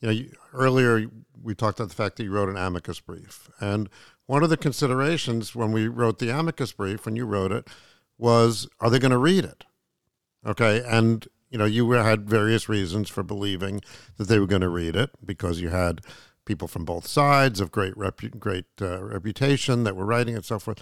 [0.00, 1.06] you know you, earlier
[1.42, 3.48] we talked about the fact that you wrote an amicus brief.
[3.60, 3.88] And
[4.26, 7.68] one of the considerations when we wrote the amicus brief when you wrote it
[8.18, 9.64] was are they going to read it
[10.46, 13.80] okay and you know you had various reasons for believing
[14.16, 16.00] that they were going to read it because you had
[16.46, 20.58] people from both sides of great repu- great uh, reputation that were writing and so
[20.58, 20.80] forth.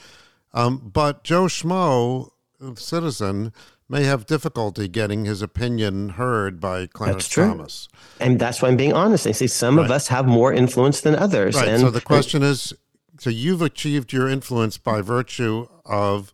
[0.53, 2.31] Um, but Joe Schmo,
[2.77, 3.53] citizen,
[3.89, 7.89] may have difficulty getting his opinion heard by Clarence Thomas.
[8.21, 9.27] And that's why I'm being honest.
[9.27, 9.85] I say some right.
[9.85, 11.57] of us have more influence than others.
[11.57, 11.69] Right.
[11.69, 12.73] And, so the question is
[13.19, 16.33] so you've achieved your influence by virtue of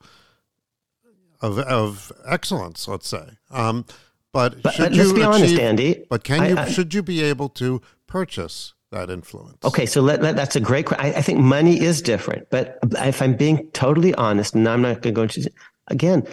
[1.40, 3.38] of, of excellence, let's say.
[3.50, 3.84] Um,
[4.32, 6.04] but, but, let's you be achieve, honest, Andy.
[6.08, 9.58] But can you I, should you be able to purchase that influence?
[9.64, 10.90] Okay, so let, let, that's a great.
[10.92, 15.02] I, I think money is different, but if I'm being totally honest, and I'm not
[15.02, 15.50] going to go into
[15.88, 16.26] again,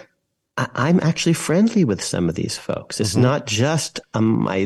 [0.58, 2.99] I, am actually friendly with some of these folks.
[2.99, 3.22] It's mm-hmm.
[3.22, 4.64] not just um, my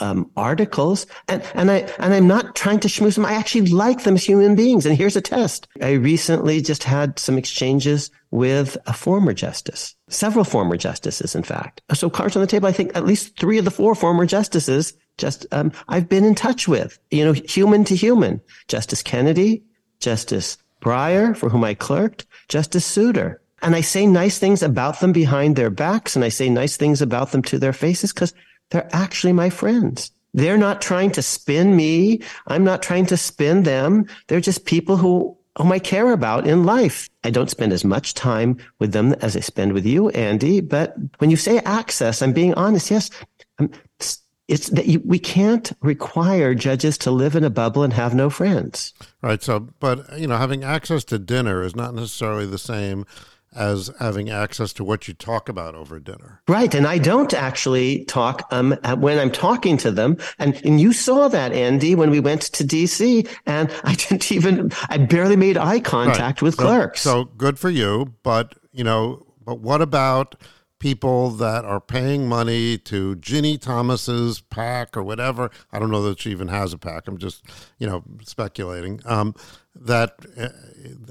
[0.00, 3.24] um, articles, and and I and I'm not trying to schmooze them.
[3.24, 4.86] I actually like them as human beings.
[4.86, 5.68] And here's a test.
[5.80, 11.80] I recently just had some exchanges with a former justice, several former justices, in fact.
[11.94, 12.68] So cards on the table.
[12.68, 16.34] I think at least three of the four former justices just um, I've been in
[16.34, 18.40] touch with, you know, human to human.
[18.66, 19.62] Justice Kennedy,
[20.00, 23.39] Justice Breyer, for whom I clerked, Justice Souter.
[23.62, 27.02] And I say nice things about them behind their backs and I say nice things
[27.02, 28.34] about them to their faces because
[28.70, 30.12] they're actually my friends.
[30.32, 32.22] They're not trying to spin me.
[32.46, 34.06] I'm not trying to spin them.
[34.28, 37.10] They're just people who whom I care about in life.
[37.24, 40.60] I don't spend as much time with them as I spend with you, Andy.
[40.60, 42.90] But when you say access, I'm being honest.
[42.90, 43.10] Yes,
[43.58, 44.10] um, I'm,
[44.50, 48.28] it's that you, we can't require judges to live in a bubble and have no
[48.28, 48.92] friends.
[49.22, 49.40] Right.
[49.40, 53.06] So, but you know, having access to dinner is not necessarily the same
[53.54, 56.40] as having access to what you talk about over dinner.
[56.46, 56.74] Right.
[56.74, 60.18] And I don't actually talk um, when I'm talking to them.
[60.38, 64.72] And, and you saw that, Andy, when we went to DC and I didn't even,
[64.88, 66.42] I barely made eye contact right.
[66.42, 67.00] with so, clerks.
[67.00, 68.14] So good for you.
[68.22, 70.36] But, you know, but what about
[70.80, 75.50] people that are paying money to Ginni Thomas's pack or whatever.
[75.70, 77.06] I don't know that she even has a pack.
[77.06, 77.44] I'm just,
[77.78, 79.00] you know, speculating.
[79.04, 79.34] Um,
[79.74, 80.14] that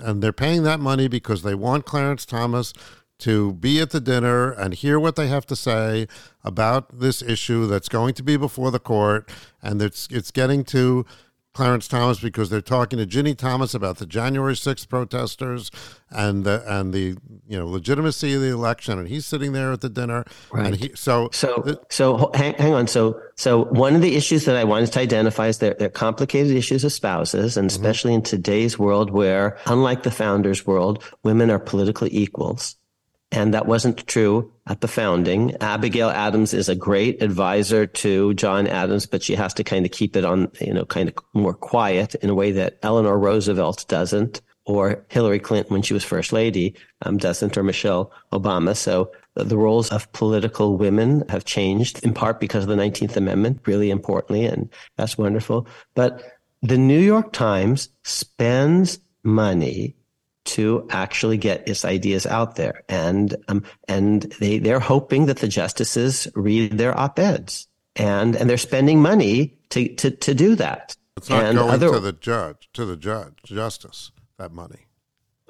[0.01, 2.73] and they're paying that money because they want Clarence Thomas
[3.19, 6.07] to be at the dinner and hear what they have to say
[6.43, 9.29] about this issue that's going to be before the court,
[9.61, 11.05] and it's it's getting to
[11.53, 15.71] Clarence Thomas because they're talking to Ginni Thomas about the January 6th protesters
[16.09, 19.81] and the and the you know legitimacy of the election and he's sitting there at
[19.81, 20.67] the dinner right.
[20.67, 24.55] and he so so so hang, hang on so so one of the issues that
[24.55, 27.75] I wanted to identify is they're, they're complicated issues of spouses and mm-hmm.
[27.75, 32.75] especially in today's world where unlike the founders world women are politically equals
[33.31, 35.55] and that wasn't true at the founding.
[35.61, 39.91] Abigail Adams is a great advisor to John Adams, but she has to kind of
[39.91, 43.85] keep it on, you know, kind of more quiet in a way that Eleanor Roosevelt
[43.87, 48.75] doesn't or Hillary Clinton when she was first lady um, doesn't, or Michelle Obama.
[48.75, 53.61] So the roles of political women have changed in part because of the 19th Amendment,
[53.65, 55.67] really importantly, and that's wonderful.
[55.95, 56.23] But
[56.61, 59.95] the New York Times spends money
[60.55, 65.47] to actually get its ideas out there, and um, and they they're hoping that the
[65.47, 70.95] justices read their op-eds, and and they're spending money to to to do that.
[71.17, 74.11] It's not and going other, to the judge, to the judge, justice.
[74.37, 74.85] That money.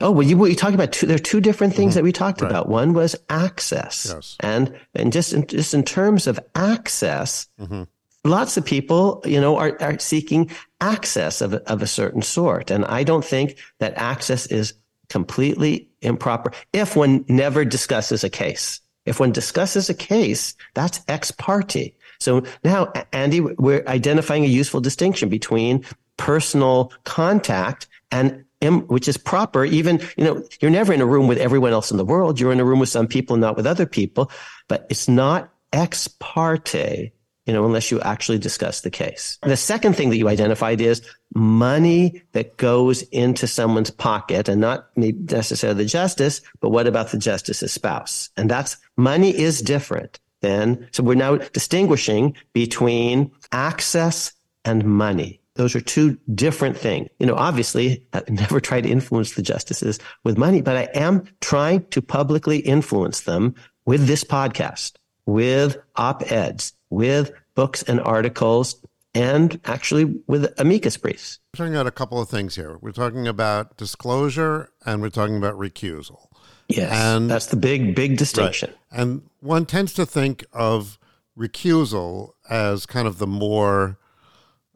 [0.02, 1.06] Oh well, you were talking about two.
[1.06, 2.00] There are two different things mm-hmm.
[2.00, 2.50] that we talked right.
[2.50, 2.70] about.
[2.70, 4.38] One was access, yes.
[4.40, 7.84] and and just in, just in terms of access, mm-hmm.
[8.24, 12.86] lots of people, you know, are are seeking access of of a certain sort, and
[12.86, 14.74] I don't think that access is
[15.10, 18.80] completely improper if one never discusses a case.
[19.06, 21.96] If one discusses a case, that's ex parte.
[22.20, 25.86] So now, Andy, we're identifying a useful distinction between
[26.18, 28.46] personal contact and
[28.88, 29.64] which is proper.
[29.64, 32.40] Even, you know, you're never in a room with everyone else in the world.
[32.40, 34.30] You're in a room with some people, not with other people,
[34.68, 37.12] but it's not ex parte,
[37.46, 39.38] you know, unless you actually discuss the case.
[39.44, 41.02] The second thing that you identified is
[41.36, 47.18] money that goes into someone's pocket and not necessarily the justice, but what about the
[47.18, 48.30] justice's spouse?
[48.36, 54.34] And that's money is different than, so we're now distinguishing between access
[54.66, 55.40] and money.
[55.56, 57.10] Those are two different things.
[57.20, 61.26] You know, obviously, I never try to influence the justices with money, but I am
[61.42, 63.56] trying to publicly influence them
[63.86, 64.94] with this podcast,
[65.26, 68.82] with op-eds, with books and articles,
[69.20, 71.40] and actually with amicus briefs.
[71.54, 72.78] We're talking about a couple of things here.
[72.80, 76.28] We're talking about disclosure and we're talking about recusal.
[76.70, 78.70] Yes, and that's the big, big distinction.
[78.92, 79.02] Right.
[79.02, 81.00] And one tends to think of
[81.38, 83.98] recusal as kind of the more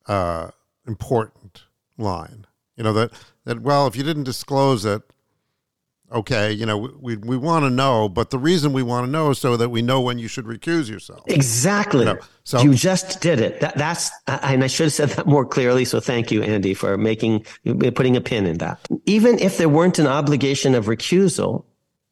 [0.07, 0.49] uh,
[0.87, 1.63] important
[1.97, 2.45] line.
[2.75, 3.11] You know that
[3.45, 5.03] that well, if you didn't disclose it,
[6.11, 9.31] okay, you know we we want to know, but the reason we want to know
[9.31, 11.21] is so that we know when you should recuse yourself.
[11.27, 12.01] Exactly.
[12.01, 13.59] You know, so you just did it.
[13.61, 15.85] That, that's and I should have said that more clearly.
[15.85, 17.45] So thank you, Andy, for making
[17.95, 18.79] putting a pin in that.
[19.05, 21.65] Even if there weren't an obligation of recusal,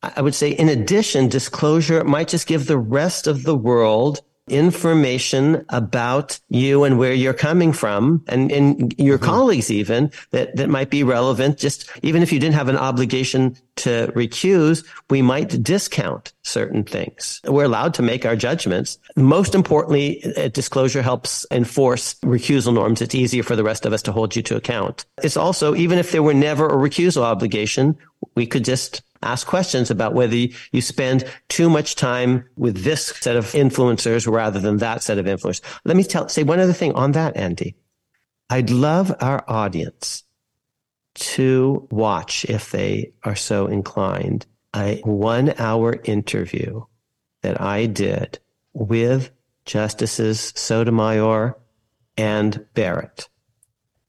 [0.03, 4.21] I would say in addition, disclosure might just give the rest of the world
[4.51, 9.25] information about you and where you're coming from and, and your mm-hmm.
[9.25, 11.57] colleagues even that, that might be relevant.
[11.57, 17.39] Just even if you didn't have an obligation to recuse, we might discount certain things.
[17.45, 18.99] We're allowed to make our judgments.
[19.15, 20.23] Most importantly,
[20.53, 23.01] disclosure helps enforce recusal norms.
[23.01, 25.05] It's easier for the rest of us to hold you to account.
[25.23, 27.97] It's also, even if there were never a recusal obligation,
[28.35, 33.35] we could just ask questions about whether you spend too much time with this set
[33.35, 35.61] of influencers rather than that set of influencers.
[35.85, 37.75] Let me tell, say one other thing on that, Andy.
[38.49, 40.23] I'd love our audience
[41.13, 44.45] to watch, if they are so inclined,
[44.75, 46.83] a one hour interview
[47.41, 48.39] that I did
[48.73, 49.31] with
[49.65, 51.57] Justices Sotomayor
[52.17, 53.29] and Barrett.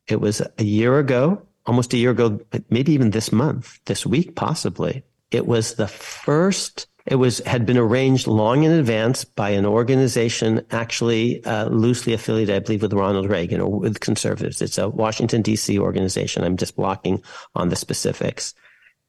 [0.07, 2.41] It was a year ago almost a year ago,
[2.71, 5.03] maybe even this month, this week, possibly.
[5.31, 10.65] It was the first, it was, had been arranged long in advance by an organization
[10.71, 14.61] actually uh, loosely affiliated, I believe, with Ronald Reagan or with conservatives.
[14.61, 15.79] It's a Washington, D.C.
[15.79, 16.45] organization.
[16.45, 17.23] I'm just blocking
[17.55, 18.55] on the specifics.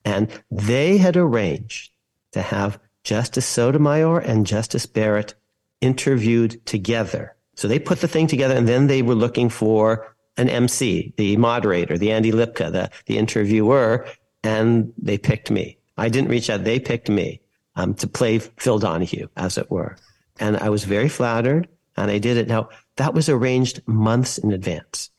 [0.06, 1.92] And they had arranged
[2.34, 5.36] to have Justice Sotomayor and Justice Barrett
[5.82, 7.36] interviewed together.
[7.56, 11.38] So they put the thing together and then they were looking for an MC, the
[11.38, 14.08] moderator, the Andy Lipka, the, the interviewer,
[14.44, 15.78] and they picked me.
[15.98, 16.64] I didn't reach out.
[16.64, 17.42] They picked me
[17.76, 19.98] um, to play Phil Donahue, as it were.
[20.40, 22.48] And I was very flattered and I did it.
[22.48, 25.10] Now, that was arranged months in advance.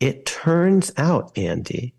[0.00, 1.94] It turns out, Andy,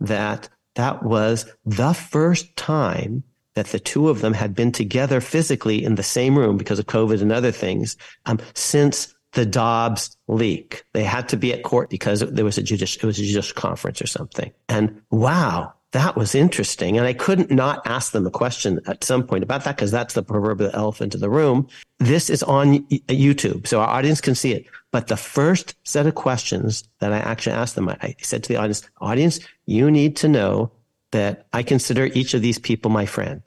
[0.00, 3.22] that that was the first time
[3.54, 6.86] that the two of them had been together physically in the same room because of
[6.86, 7.96] COVID and other things
[8.26, 10.84] um, since the Dobbs leak.
[10.92, 13.54] They had to be at court because there was a judicial, it was a judicial
[13.54, 14.52] conference or something.
[14.68, 16.98] And wow, that was interesting.
[16.98, 20.14] And I couldn't not ask them a question at some point about that because that's
[20.14, 21.68] the proverbial elephant in the room.
[21.98, 24.66] This is on YouTube, so our audience can see it.
[24.90, 28.56] But the first set of questions that I actually asked them, I said to the
[28.56, 30.72] audience, audience, you need to know
[31.12, 33.42] that I consider each of these people my friend.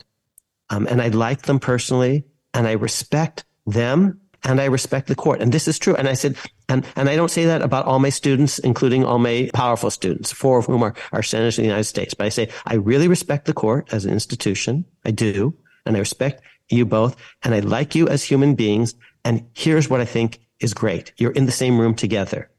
[0.69, 5.41] Um, and I like them personally and I respect them and I respect the court.
[5.41, 5.95] And this is true.
[5.95, 6.37] And I said,
[6.69, 10.31] and, and I don't say that about all my students, including all my powerful students,
[10.31, 12.13] four of whom are, are senators of the United States.
[12.13, 14.85] But I say, I really respect the court as an institution.
[15.05, 15.55] I do.
[15.85, 17.15] And I respect you both.
[17.43, 18.95] And I like you as human beings.
[19.23, 21.13] And here's what I think is great.
[21.17, 22.49] You're in the same room together.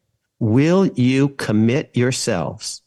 [0.41, 2.83] Will you commit yourselves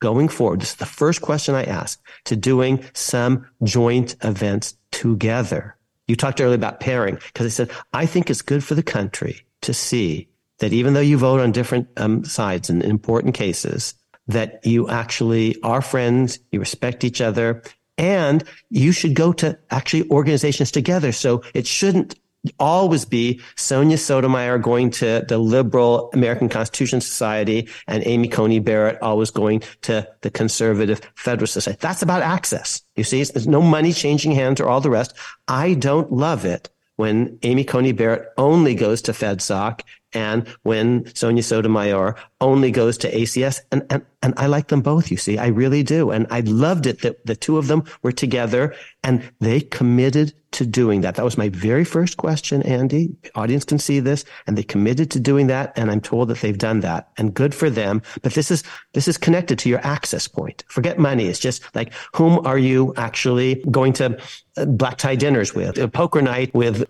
[0.00, 5.76] going forward, this is the first question I ask, to doing some joint events together.
[6.08, 9.42] You talked earlier about pairing because I said, I think it's good for the country
[9.60, 10.28] to see
[10.58, 13.94] that even though you vote on different um, sides in important cases,
[14.26, 17.62] that you actually are friends, you respect each other,
[17.96, 21.12] and you should go to actually organizations together.
[21.12, 22.18] So it shouldn't
[22.58, 29.00] always be Sonia Sotomayor going to the liberal American Constitution Society and Amy Coney Barrett
[29.02, 31.78] always going to the conservative Federalist Society.
[31.80, 32.82] That's about access.
[32.96, 35.14] You see, there's no money changing hands or all the rest.
[35.46, 39.82] I don't love it when Amy Coney Barrett only goes to FedSoc
[40.12, 43.60] and when Sonia Sotomayor only goes to ACS.
[43.70, 46.10] And, and, and I like them both, you see, I really do.
[46.10, 50.64] And I loved it that the two of them were together and they committed to
[50.64, 51.16] doing that.
[51.16, 53.10] That was my very first question, Andy.
[53.22, 55.76] The audience can see this and they committed to doing that.
[55.76, 58.00] And I'm told that they've done that and good for them.
[58.22, 58.62] But this is,
[58.94, 60.64] this is connected to your access point.
[60.68, 61.26] Forget money.
[61.26, 64.18] It's just like, whom are you actually going to
[64.56, 66.88] uh, black tie dinners with, a poker night with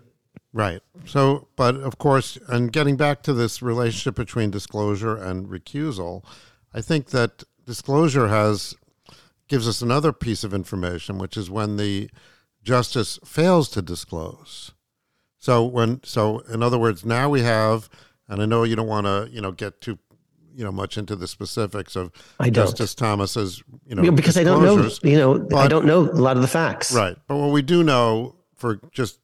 [0.51, 0.81] Right.
[1.05, 6.23] So, but of course, and getting back to this relationship between disclosure and recusal,
[6.73, 8.75] I think that disclosure has
[9.47, 12.09] gives us another piece of information, which is when the
[12.63, 14.71] justice fails to disclose.
[15.37, 17.89] So when so in other words, now we have,
[18.27, 19.97] and I know you don't want to you know get too
[20.53, 24.63] you know much into the specifics of I Justice Thomas's you know because I don't
[24.63, 26.93] know you know I don't know a lot of the facts.
[26.93, 29.19] Right, but what we do know for just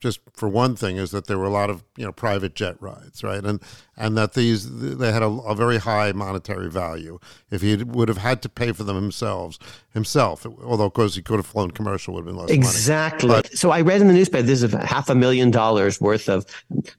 [0.00, 2.76] just for one thing is that there were a lot of you know private jet
[2.80, 3.44] rides right?
[3.44, 3.60] And
[3.96, 7.18] and that these they had a, a, very high monetary value.
[7.50, 9.58] If he would have had to pay for them himself
[9.92, 13.28] himself although of course he could have flown commercial would have been less exactly.
[13.28, 16.46] But, so i read in the newspaper this is half a million dollars worth of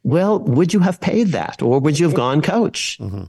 [0.03, 1.61] well would you have paid that?
[1.61, 2.97] Or would you have gone coach?
[2.99, 3.23] Mm-hmm.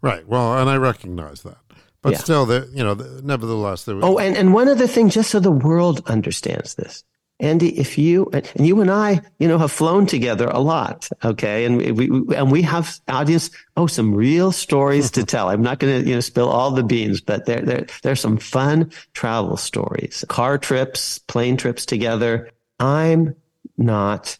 [0.00, 0.26] right.
[0.26, 1.58] Well and i recognize that.
[2.02, 2.18] But yeah.
[2.18, 4.04] still, there, you know, nevertheless, there was.
[4.04, 7.04] Oh, and, and one other thing, just so the world understands this,
[7.40, 11.64] Andy, if you and you and I, you know, have flown together a lot, okay,
[11.64, 12.06] and we,
[12.36, 13.50] and we have audience.
[13.76, 15.48] Oh, some real stories to tell.
[15.48, 18.36] I'm not going to you know spill all the beans, but there there there's some
[18.36, 22.50] fun travel stories, car trips, plane trips together.
[22.78, 23.34] I'm
[23.76, 24.38] not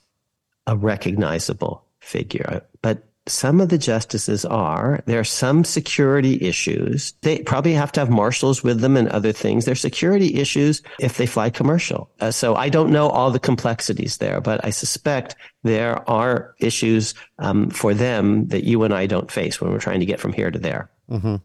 [0.67, 5.03] a recognizable figure, but some of the justices are.
[5.07, 7.13] There are some security issues.
[7.23, 9.65] They probably have to have marshals with them and other things.
[9.65, 12.11] There are security issues if they fly commercial.
[12.21, 17.15] Uh, so I don't know all the complexities there, but I suspect there are issues
[17.39, 20.33] um, for them that you and I don't face when we're trying to get from
[20.33, 20.91] here to there.
[21.09, 21.37] Mm-hmm.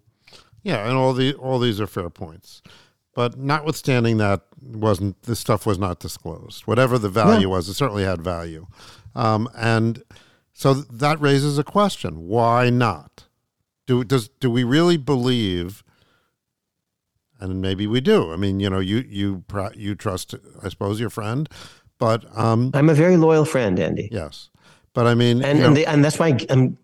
[0.63, 2.61] Yeah, and all the all these are fair points.
[3.13, 6.67] But notwithstanding that, wasn't this stuff was not disclosed.
[6.67, 8.67] Whatever the value was, it certainly had value,
[9.15, 10.03] um, and
[10.57, 13.25] so that raises a question: Why not?
[13.85, 15.83] Do does do we really believe?
[17.39, 18.33] And maybe we do.
[18.33, 19.43] I mean, you know, you you
[19.75, 20.33] you trust,
[20.63, 21.47] I suppose, your friend,
[21.99, 24.09] but um, I'm a very loyal friend, Andy.
[24.11, 24.49] Yes,
[24.93, 26.75] but I mean, and and, the, and that's why I'm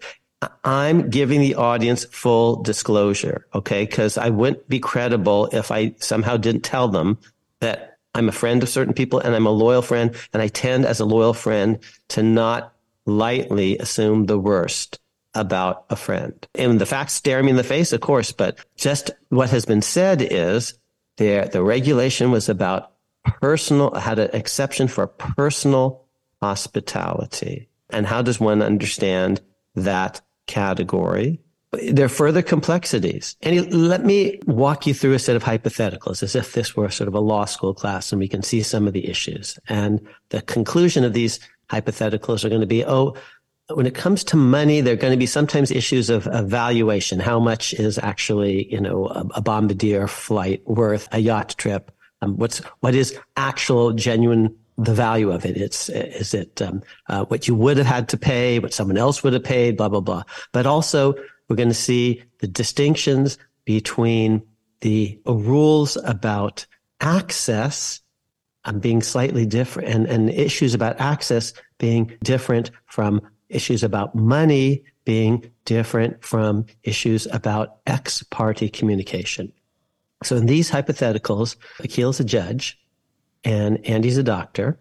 [0.64, 3.88] I'm giving the audience full disclosure, okay?
[3.88, 7.18] Because I wouldn't be credible if I somehow didn't tell them
[7.60, 10.86] that I'm a friend of certain people and I'm a loyal friend, and I tend,
[10.86, 12.73] as a loyal friend, to not
[13.06, 15.00] lightly assume the worst
[15.34, 16.48] about a friend.
[16.56, 19.82] And the facts stare me in the face, of course, but just what has been
[19.82, 20.78] said is
[21.18, 22.92] there, the regulation was about
[23.26, 26.06] personal, had an exception for personal
[26.42, 27.70] hospitality.
[27.90, 29.42] And how does one understand
[29.76, 31.40] that category?
[31.90, 33.36] There are further complexities.
[33.42, 37.08] And let me walk you through a set of hypotheticals as if this were sort
[37.08, 39.58] of a law school class and we can see some of the issues.
[39.68, 41.40] And the conclusion of these
[41.74, 43.16] hypotheticals are going to be, oh,
[43.74, 47.20] when it comes to money, there are going to be sometimes issues of, valuation.
[47.20, 51.92] How much is actually, you know, a, a bombardier flight worth a yacht trip?
[52.22, 55.58] Um, what's what is actual genuine the value of it?
[55.58, 59.24] It's is it um, uh, what you would have had to pay, what someone else
[59.24, 60.24] would have paid, blah blah blah.
[60.52, 61.14] But also,
[61.48, 64.42] we're going to see the distinctions between
[64.82, 66.66] the rules about
[67.00, 68.02] access
[68.66, 74.84] um, being slightly different and, and issues about access being different from issues about money
[75.06, 79.52] being different from issues about ex parte communication.
[80.24, 82.80] So in these hypotheticals, Akhil's a judge
[83.44, 84.80] and Andy's a doctor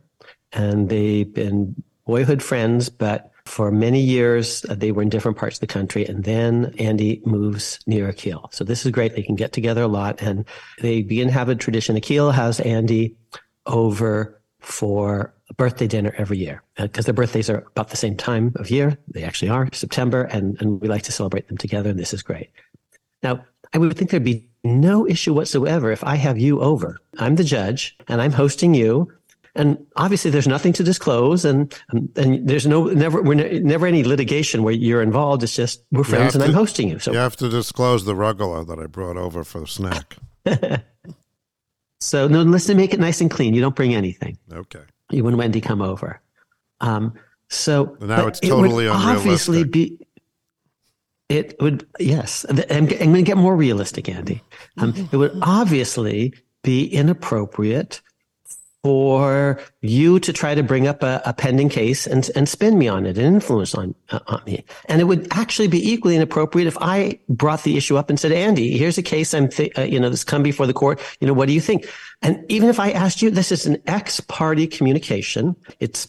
[0.53, 5.57] and they've been boyhood friends, but for many years uh, they were in different parts
[5.57, 8.55] of the country and then Andy moves near Akhil.
[8.55, 9.16] So this is great.
[9.16, 10.45] They can get together a lot and
[10.80, 11.97] they begin to have a tradition.
[11.97, 13.16] Akhil has Andy
[13.66, 18.16] over for a birthday dinner every year because uh, their birthdays are about the same
[18.16, 18.96] time of year.
[19.08, 21.90] They actually are September, and, and we like to celebrate them together.
[21.90, 22.50] And this is great.
[23.22, 26.98] Now, I would think there'd be no issue whatsoever if I have you over.
[27.18, 29.12] I'm the judge and I'm hosting you.
[29.54, 34.02] And obviously there's nothing to disclose and, and there's no, never, we're ne- never any
[34.02, 35.42] litigation where you're involved.
[35.42, 36.98] It's just we're friends and to, I'm hosting you.
[36.98, 40.16] So you have to disclose the rugelach that I brought over for the snack.
[42.03, 43.55] so no, let's make it nice and clean.
[43.55, 44.36] You don't bring anything.
[44.53, 44.82] Okay.
[45.11, 46.20] You and Wendy come over.
[46.80, 47.14] Um,
[47.48, 49.18] so now it's totally it unrealistic.
[49.20, 49.98] Obviously, be
[51.28, 52.44] it would yes.
[52.48, 54.42] I'm, I'm going to get more realistic, Andy.
[54.78, 58.00] Um, it would obviously be inappropriate
[58.83, 62.89] for you to try to bring up a, a, pending case and, and spin me
[62.89, 64.64] on it and influence on, uh, on me.
[64.87, 68.33] And it would actually be equally inappropriate if I brought the issue up and said,
[68.33, 71.01] Andy, here's a case I'm, th- uh, you know, this come before the court.
[71.20, 71.87] You know, what do you think?
[72.22, 75.55] And even if I asked you, this is an ex parte communication.
[75.78, 76.09] It's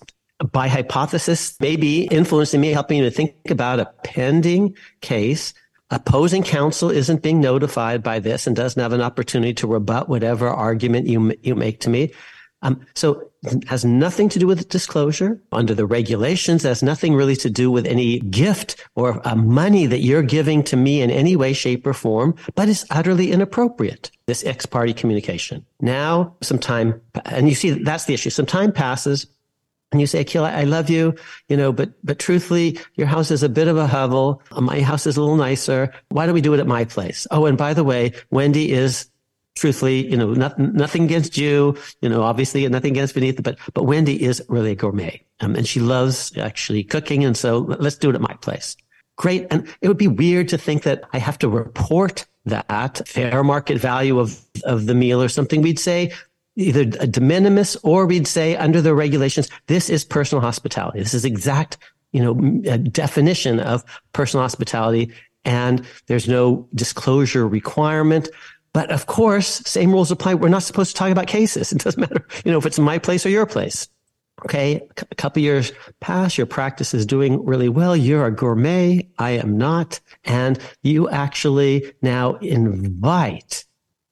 [0.52, 5.54] by hypothesis, maybe influencing me, helping you to think about a pending case.
[5.92, 10.50] Opposing counsel isn't being notified by this and doesn't have an opportunity to rebut whatever
[10.50, 12.12] argument you, you make to me.
[12.64, 16.64] Um, so it has nothing to do with disclosure under the regulations.
[16.64, 20.64] It has nothing really to do with any gift or uh, money that you're giving
[20.64, 24.12] to me in any way, shape, or form, but it's utterly inappropriate.
[24.26, 25.66] This ex parte communication.
[25.82, 28.30] Now, some time, and you see, that's the issue.
[28.30, 29.28] Some time passes
[29.92, 31.14] and you say, Akhil, I love you,
[31.50, 34.42] you know, but, but truthfully, your house is a bit of a hovel.
[34.52, 35.94] My house is a little nicer.
[36.10, 37.28] Why don't we do it at my place?
[37.30, 39.08] Oh, and by the way, Wendy is
[39.56, 43.58] truthfully, you know, not, nothing against you, you know, obviously and nothing against Vinitha, but,
[43.74, 45.22] but Wendy is really a gourmet.
[45.40, 47.24] Um, and she loves actually cooking.
[47.24, 48.76] And so let's do it at my place.
[49.16, 49.46] Great.
[49.52, 53.78] And it would be weird to think that I have to report that fair market
[53.78, 55.62] value of, of the meal or something.
[55.62, 56.12] We'd say,
[56.56, 61.00] either a de minimis or we'd say under the regulations, this is personal hospitality.
[61.00, 61.78] This is exact,
[62.12, 62.34] you know,
[62.78, 63.84] definition of
[64.14, 65.12] personal hospitality.
[65.46, 68.30] And there's no disclosure requirement.
[68.74, 70.34] But of course, same rules apply.
[70.34, 71.72] We're not supposed to talk about cases.
[71.74, 73.88] It doesn't matter, you know, if it's my place or your place.
[74.46, 74.82] Okay.
[74.98, 76.38] A couple years pass.
[76.38, 77.96] Your practice is doing really well.
[77.96, 79.08] You're a gourmet.
[79.18, 80.00] I am not.
[80.26, 83.66] And you actually now invite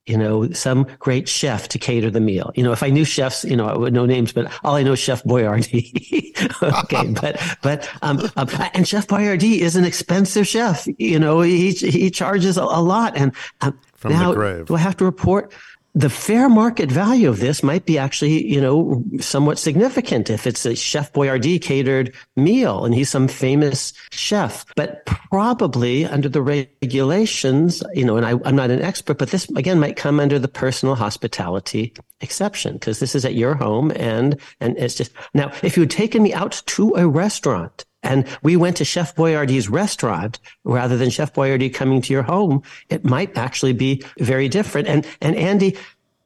[0.08, 2.52] you know, some great chef to cater the meal.
[2.56, 4.84] You know, if I knew chefs, you know, I would know names, but all I
[4.84, 6.64] know is Chef Boyardee.
[6.84, 10.88] okay, but but um, um, and Chef Boyardee is an expensive chef.
[10.98, 13.32] You know, he he charges a, a lot, and
[13.62, 15.54] um, From now do I have to report?
[15.94, 20.66] the fair market value of this might be actually, you know, somewhat significant if it's
[20.66, 24.66] a Chef Boyardee catered meal and he's some famous chef.
[24.76, 29.50] But probably under the regulations, you know, and I, am not an expert, but this
[29.50, 34.40] again might come under the personal hospitality exception because this is at your home and,
[34.62, 38.56] and it's just now, if you had taken me out to a restaurant and we
[38.56, 43.38] went to Chef Boyardee's restaurant rather than Chef Boyardee coming to your home, it might
[43.38, 44.88] actually be very different.
[44.88, 45.78] And, and Andy,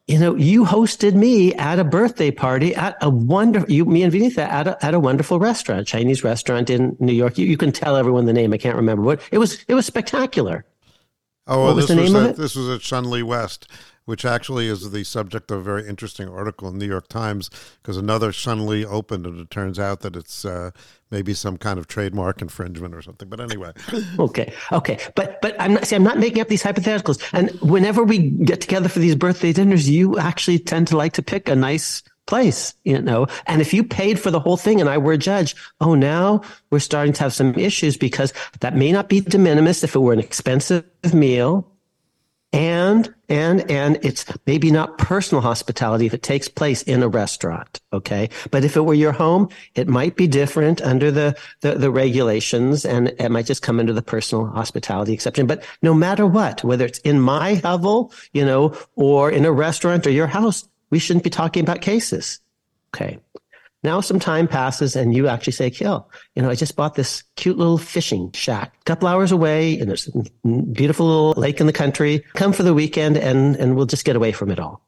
[0.08, 4.14] you know, you hosted me at a birthday party at a wonderful, you, me and
[4.14, 7.38] Vinitha at a, at a wonderful restaurant, Chinese restaurant in New York.
[7.38, 8.54] You, you can tell everyone the name.
[8.54, 9.64] I can't remember what it was.
[9.68, 10.64] It was spectacular.
[11.48, 13.68] Oh, well, this was, was this was at Shun Lee West
[14.06, 17.50] which actually is the subject of a very interesting article in the New York Times
[17.82, 20.72] because another Shun Lee opened, and it turns out that it's uh,
[21.12, 23.28] maybe some kind of trademark infringement or something.
[23.28, 23.72] But anyway,
[24.20, 27.22] okay, okay, but but I'm not see, I'm not making up these hypotheticals.
[27.34, 31.24] And whenever we get together for these birthday dinners, you actually tend to like to
[31.24, 33.28] pick a nice place, you know.
[33.48, 36.42] And if you paid for the whole thing and I were a judge, oh, now
[36.72, 40.00] we're starting to have some issues because that may not be de minimis if it
[40.00, 41.72] were an expensive meal
[42.56, 47.82] and and and it's maybe not personal hospitality if it takes place in a restaurant
[47.92, 48.30] okay?
[48.50, 52.86] But if it were your home it might be different under the, the the, regulations
[52.86, 55.48] and it might just come under the personal hospitality exception.
[55.48, 60.08] But no matter what whether it's in my hovel you know or in a restaurant
[60.08, 62.40] or your house we shouldn't be talking about cases
[62.96, 63.20] okay
[63.86, 67.24] now some time passes and you actually say, Kill, you know, I just bought this
[67.36, 71.68] cute little fishing shack a couple hours away and there's a beautiful little lake in
[71.68, 72.24] the country.
[72.34, 74.82] Come for the weekend and, and we'll just get away from it all.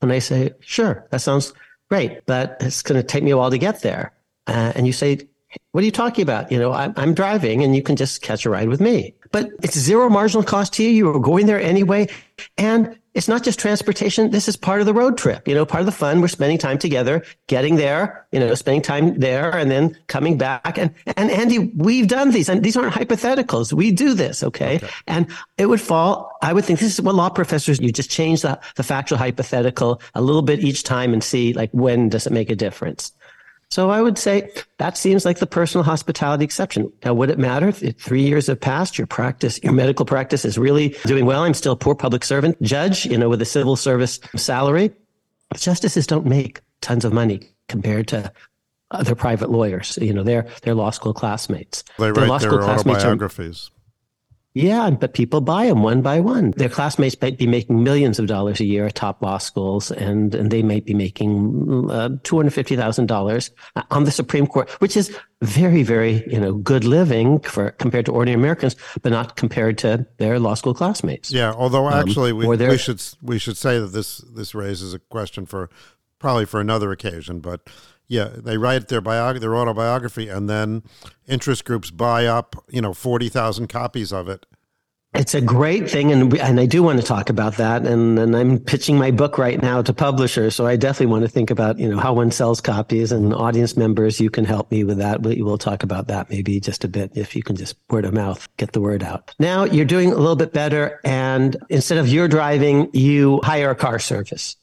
[0.00, 1.52] And I say, sure, that sounds
[1.90, 4.12] great, but it's going to take me a while to get there.
[4.46, 5.28] Uh, and you say,
[5.72, 6.50] what are you talking about?
[6.50, 9.14] You know, I'm, I'm driving and you can just catch a ride with me.
[9.32, 10.90] But it's zero marginal cost to you.
[10.90, 12.08] You are going there anyway.
[12.58, 14.30] And it's not just transportation.
[14.30, 15.46] This is part of the road trip.
[15.46, 16.20] You know, part of the fun.
[16.20, 20.78] We're spending time together, getting there, you know, spending time there and then coming back.
[20.78, 23.72] And, and Andy, we've done these and these aren't hypotheticals.
[23.72, 24.42] We do this.
[24.42, 24.76] Okay?
[24.76, 24.88] okay.
[25.06, 25.26] And
[25.58, 26.32] it would fall.
[26.42, 30.00] I would think this is what law professors, you just change the, the factual hypothetical
[30.14, 33.12] a little bit each time and see like when does it make a difference.
[33.70, 36.92] So I would say that seems like the personal hospitality exception.
[37.04, 40.58] Now, would it matter if three years have passed, your practice, your medical practice is
[40.58, 41.44] really doing well?
[41.44, 44.90] I'm still a poor public servant, judge, you know, with a civil service salary.
[45.54, 48.32] Justices don't make tons of money compared to
[48.90, 49.98] other private lawyers.
[50.02, 51.84] You know, they're, they're law school classmates.
[51.96, 53.70] They write law their school autobiographies.
[53.72, 53.79] Are,
[54.54, 56.50] yeah, but people buy them one by one.
[56.52, 60.34] Their classmates might be making millions of dollars a year at top law schools, and,
[60.34, 63.50] and they might be making uh, $250,000
[63.92, 68.12] on the Supreme Court, which is very, very, you know, good living for compared to
[68.12, 71.30] ordinary Americans, but not compared to their law school classmates.
[71.30, 74.94] Yeah, although um, actually um, we, we should we should say that this this raises
[74.94, 75.70] a question for
[76.20, 77.68] probably for another occasion, but
[78.06, 80.82] yeah, they write their biog- their autobiography, and then
[81.26, 84.46] interest groups buy up, you know, forty thousand copies of it.
[85.12, 87.84] It's a great thing, and and I do want to talk about that.
[87.84, 91.28] And and I'm pitching my book right now to publishers, so I definitely want to
[91.28, 93.10] think about you know how one sells copies.
[93.10, 95.24] And audience members, you can help me with that.
[95.24, 98.12] We will talk about that maybe just a bit if you can just word of
[98.12, 99.34] mouth get the word out.
[99.40, 103.76] Now you're doing a little bit better, and instead of your driving, you hire a
[103.76, 104.56] car service.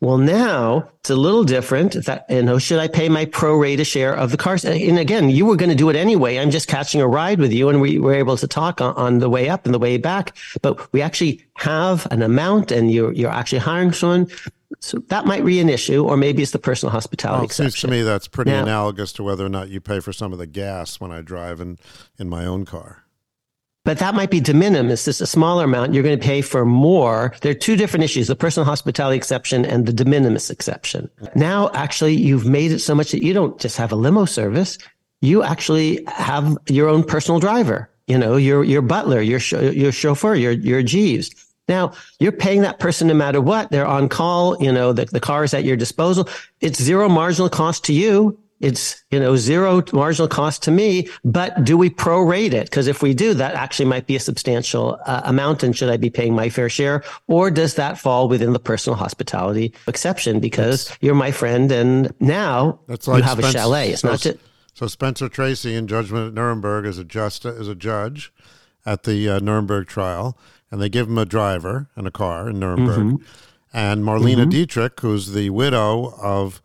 [0.00, 1.92] Well, now it's a little different.
[2.06, 4.64] That, you know, should I pay my pro rata share of the cars?
[4.64, 6.38] And again, you were going to do it anyway.
[6.38, 9.18] I'm just catching a ride with you and we were able to talk on, on,
[9.18, 10.34] the way up and the way back.
[10.62, 14.28] But we actually have an amount and you're, you're actually hiring someone.
[14.78, 17.70] So that might be an issue, or maybe it's the personal hospitality well, it exception.
[17.72, 20.32] seems to me that's pretty now, analogous to whether or not you pay for some
[20.32, 21.76] of the gas when I drive in,
[22.18, 23.04] in my own car
[23.84, 25.08] but that might be de minimis.
[25.08, 25.94] It's a smaller amount.
[25.94, 27.32] You're going to pay for more.
[27.40, 31.10] There are two different issues, the personal hospitality exception and the de minimis exception.
[31.34, 34.76] Now, actually, you've made it so much that you don't just have a limo service.
[35.22, 40.34] You actually have your own personal driver, you know, your, your butler, your, your chauffeur,
[40.34, 41.30] your, your Jeeves.
[41.68, 43.70] Now you're paying that person no matter what.
[43.70, 44.62] They're on call.
[44.62, 46.28] You know, the, the car is at your disposal.
[46.60, 51.64] It's zero marginal cost to you it's you know zero marginal cost to me but
[51.64, 55.22] do we prorate it because if we do that actually might be a substantial uh,
[55.24, 58.58] amount and should i be paying my fair share or does that fall within the
[58.58, 63.58] personal hospitality exception because that's, you're my friend and now that's like you have Spencer,
[63.58, 64.38] a chalet it's so, not just
[64.74, 68.32] so spencer tracy in judgment at nuremberg is a just is a judge
[68.84, 70.36] at the uh, nuremberg trial
[70.70, 73.24] and they give him a driver and a car in nuremberg mm-hmm.
[73.72, 74.50] and marlene mm-hmm.
[74.50, 76.60] dietrich who's the widow of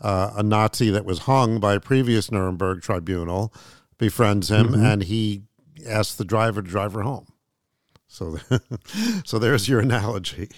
[0.00, 3.52] uh, a Nazi that was hung by a previous Nuremberg tribunal
[3.98, 4.84] befriends him, mm-hmm.
[4.84, 5.42] and he
[5.86, 7.26] asks the driver to drive her home.
[8.08, 8.38] So,
[9.24, 10.50] so there's your analogy.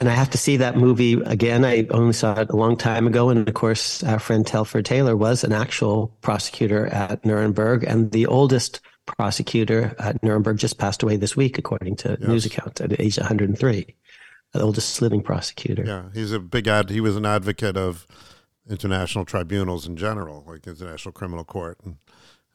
[0.00, 1.64] And I have to see that movie again.
[1.64, 5.16] I only saw it a long time ago, and of course, our friend Telford Taylor
[5.16, 11.16] was an actual prosecutor at Nuremberg, and the oldest prosecutor at Nuremberg just passed away
[11.16, 12.28] this week, according to yes.
[12.28, 13.94] news accounts, at age 103.
[14.52, 15.84] The oldest living prosecutor.
[15.86, 16.90] Yeah, he's a big ad.
[16.90, 18.06] He was an advocate of
[18.68, 21.78] international tribunals in general, like International Criminal Court.
[21.84, 21.96] And,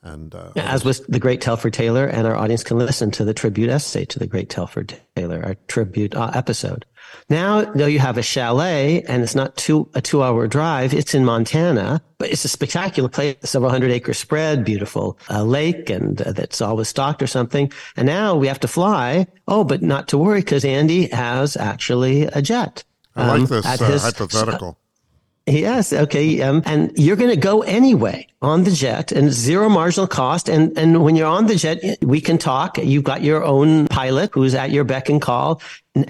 [0.03, 3.34] and uh, as was the great Telford Taylor, and our audience can listen to the
[3.34, 6.85] tribute essay to the great Telford Taylor, our tribute uh, episode.
[7.29, 11.13] Now, though you have a chalet and it's not two, a two hour drive, it's
[11.13, 16.21] in Montana, but it's a spectacular place, several hundred acre spread, beautiful uh, lake, and
[16.21, 17.71] uh, that's always stocked or something.
[17.95, 19.27] And now we have to fly.
[19.47, 22.84] Oh, but not to worry because Andy has actually a jet.
[23.15, 24.77] I like um, this uh, his, hypothetical.
[25.47, 25.93] Yes.
[25.93, 26.41] Okay.
[26.41, 30.49] Um, and you're going to go anyway on the jet and zero marginal cost.
[30.49, 32.77] And, and when you're on the jet, we can talk.
[32.77, 35.61] You've got your own pilot who's at your beck and call.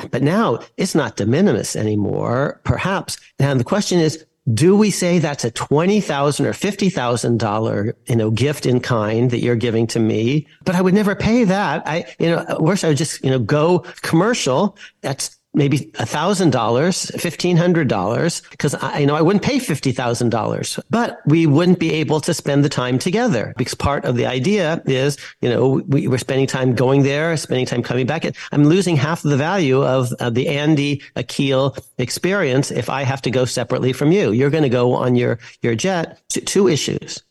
[0.10, 3.18] But now it's not de minimis anymore, perhaps.
[3.40, 8.16] Now the question is, do we say that's a 20,000 or fifty thousand dollar, you
[8.16, 10.48] know, gift in kind that you're giving to me?
[10.64, 11.84] But I would never pay that.
[11.86, 14.78] I, you know, worse, I would just, you know, go commercial.
[15.02, 19.60] That's maybe a thousand dollars, fifteen hundred dollars, because I you know I wouldn't pay
[19.60, 24.06] fifty thousand dollars, but we wouldn't be able to spend the time together because part
[24.06, 28.06] of the idea is you know we, we're spending time going there, spending time coming
[28.06, 28.26] back.
[28.52, 33.22] I'm losing half of the value of, of the Andy Akhil experience if I have
[33.24, 34.32] to go separately from you.
[34.32, 36.22] You're going to go on your your jet.
[36.30, 37.24] Two issues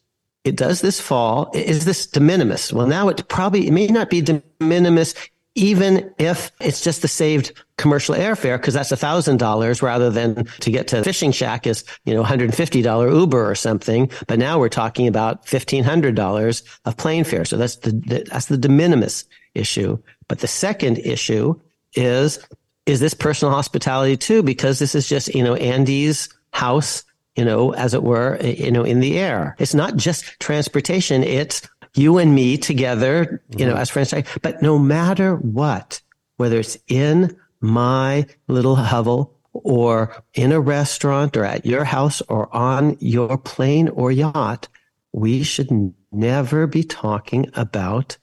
[0.47, 1.51] it does this fall.
[1.55, 2.73] Is this de minimis?
[2.73, 5.13] Well, now it probably, it may not be de minimis
[5.57, 10.45] even if it's just the saved commercial airfare, because that's a thousand dollars rather than
[10.61, 14.11] to get to the fishing shack is, you know, $150 Uber or something.
[14.29, 17.47] But now we're talking about $1,500 of plane fare.
[17.47, 19.25] So that's the, the, that's the de minimis
[19.55, 19.99] issue.
[20.29, 21.59] But the second issue
[21.95, 22.39] is,
[22.85, 24.43] is this personal hospitality too?
[24.43, 27.03] Because this is just, you know, Andy's house
[27.37, 29.57] you know, as it were, you know, in the air.
[29.59, 31.23] It's not just transportation.
[31.23, 33.71] It's you and me together, you mm-hmm.
[33.71, 34.15] know, as friends.
[34.43, 36.01] But no matter what,
[36.37, 42.55] whether it's in my little hovel or in a restaurant or at your house or
[42.55, 44.69] on your plane or yacht,
[45.13, 48.19] we should never be talking about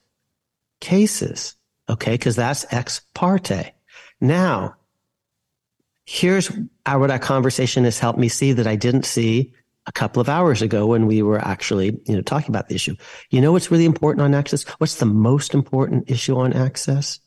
[0.80, 1.56] cases.
[1.88, 2.16] Okay.
[2.16, 3.72] Cause that's ex parte.
[4.20, 4.76] Now,
[6.04, 6.50] here's
[6.86, 9.52] how what our conversation has helped me see that I didn't see
[9.86, 12.96] a couple of hours ago when we were actually, you know, talking about the issue.
[13.30, 14.64] You know what's really important on access?
[14.78, 17.20] What's the most important issue on access?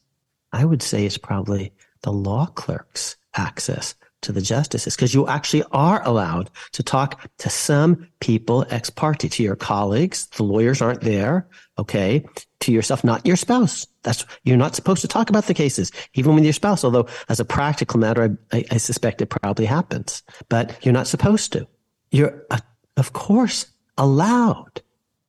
[0.52, 5.64] I would say it's probably the law clerk's access to the justices because you actually
[5.72, 10.28] are allowed to talk to some people ex parte, to your colleagues.
[10.28, 11.48] The lawyers aren't there.
[11.78, 12.26] Okay.
[12.62, 13.86] To yourself, not your spouse.
[14.02, 16.84] That's, you're not supposed to talk about the cases, even with your spouse.
[16.84, 21.08] Although as a practical matter, I, I, I suspect it probably happens, but you're not
[21.08, 21.68] supposed to.
[22.12, 22.60] You're, uh,
[22.96, 23.68] of course,
[23.98, 24.82] allowed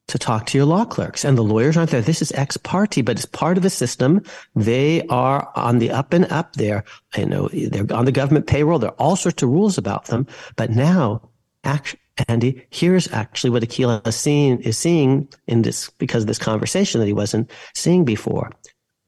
[0.09, 2.01] to talk to your law clerks and the lawyers aren't there.
[2.01, 4.23] This is ex parte, but it's part of a system.
[4.57, 6.85] They are on the up and up there.
[7.15, 8.79] I know they're on the government payroll.
[8.79, 10.27] There are all sorts of rules about them.
[10.57, 11.29] But now,
[11.65, 16.39] actually, Andy, here's actually what Akhil is seeing, is seeing in this, because of this
[16.39, 18.51] conversation that he wasn't seeing before.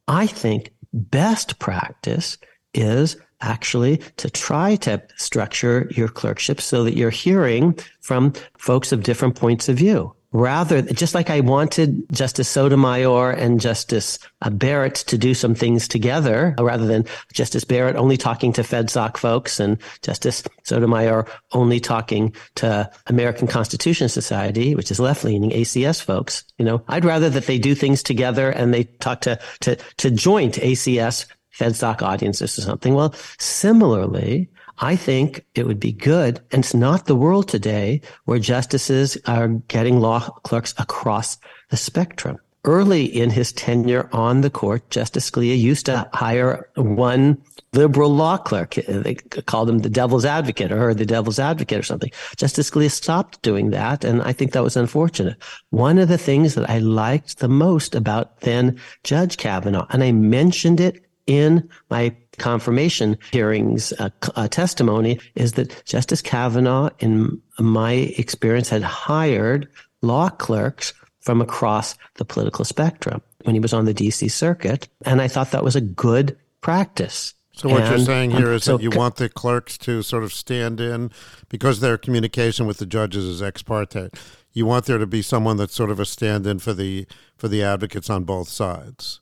[0.06, 2.36] I think best practice
[2.74, 9.03] is actually to try to structure your clerkship so that you're hearing from folks of
[9.03, 14.95] different points of view rather just like I wanted Justice Sotomayor and Justice uh, Barrett
[14.95, 19.79] to do some things together, rather than Justice Barrett only talking to FedSoc folks and
[20.03, 26.45] Justice Sotomayor only talking to American Constitution Society, which is left leaning ACS folks.
[26.59, 30.11] You know, I'd rather that they do things together and they talk to to to
[30.11, 31.27] joint ACS
[31.59, 32.94] FedSoc audiences or something.
[32.94, 34.48] Well, similarly,
[34.78, 39.48] I think it would be good, and it's not the world today where justices are
[39.48, 41.36] getting law clerks across
[41.68, 42.39] the spectrum.
[42.64, 48.36] Early in his tenure on the court, Justice Scalia used to hire one liberal law
[48.36, 48.74] clerk.
[48.74, 52.10] They called him the devil's advocate or the devil's advocate or something.
[52.36, 54.05] Justice Scalia stopped doing that.
[54.05, 55.39] And I think that was unfortunate.
[55.70, 60.12] One of the things that I liked the most about then Judge Kavanaugh, and I
[60.12, 67.93] mentioned it in my confirmation hearings uh, uh, testimony is that Justice Kavanaugh, in my
[67.93, 69.69] experience, had hired
[70.02, 74.89] law clerks from across the political spectrum when he was on the DC circuit.
[75.05, 77.35] And I thought that was a good practice.
[77.52, 80.24] So what and, you're saying here is so, that you want the clerks to sort
[80.24, 81.12] of stand in
[81.48, 84.11] because their communication with the judges is ex parte.
[84.52, 87.62] You want there to be someone that's sort of a stand-in for the for the
[87.62, 89.20] advocates on both sides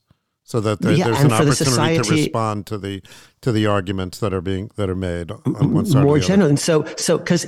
[0.49, 3.03] so that there, Yeah, there's an opportunity to respond to the
[3.41, 6.49] to the arguments that are being that are made on one side more generally.
[6.49, 7.45] And so, so, cause,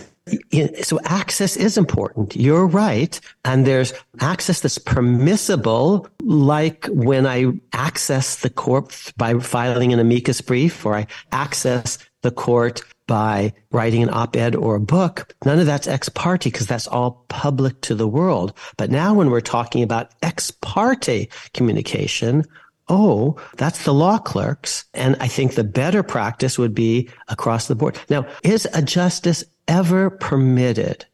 [0.83, 2.35] so access is important.
[2.35, 3.19] You're right.
[3.43, 10.39] And there's access that's permissible, like when I access the court by filing an amicus
[10.39, 15.33] brief or I access the court by writing an op-ed or a book.
[15.43, 18.53] None of that's ex parte because that's all public to the world.
[18.77, 22.45] But now when we're talking about ex parte communication,
[22.91, 24.84] oh, that's the law clerks.
[24.93, 27.97] And I think the better practice would be across the board.
[28.09, 31.05] Now, is a justice ever permitted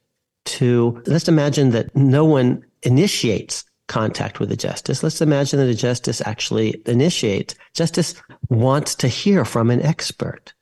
[0.45, 5.03] to, let's imagine that no one initiates contact with a justice.
[5.03, 7.53] Let's imagine that a justice actually initiates.
[7.73, 8.15] Justice
[8.49, 10.53] wants to hear from an expert.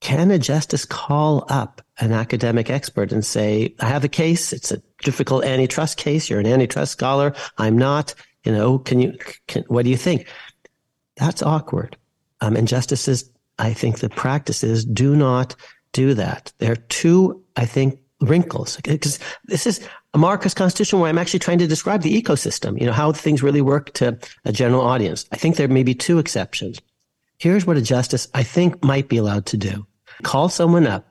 [0.00, 4.52] Can a justice call up an academic expert and say, I have a case.
[4.52, 6.30] It's a difficult antitrust case.
[6.30, 7.34] You're an antitrust scholar.
[7.58, 8.14] I'm not.
[8.44, 9.16] You know, can you,
[9.46, 10.26] can, what do you think?
[11.16, 11.96] That's awkward.
[12.40, 15.54] Um, and justices, I think the practices do not
[15.92, 16.52] do that.
[16.58, 21.58] There are two, I think, wrinkles because this is America's Constitution where I'm actually trying
[21.58, 25.26] to describe the ecosystem, you know, how things really work to a general audience.
[25.32, 26.80] I think there may be two exceptions.
[27.38, 29.86] Here's what a justice I think might be allowed to do.
[30.22, 31.06] Call someone up,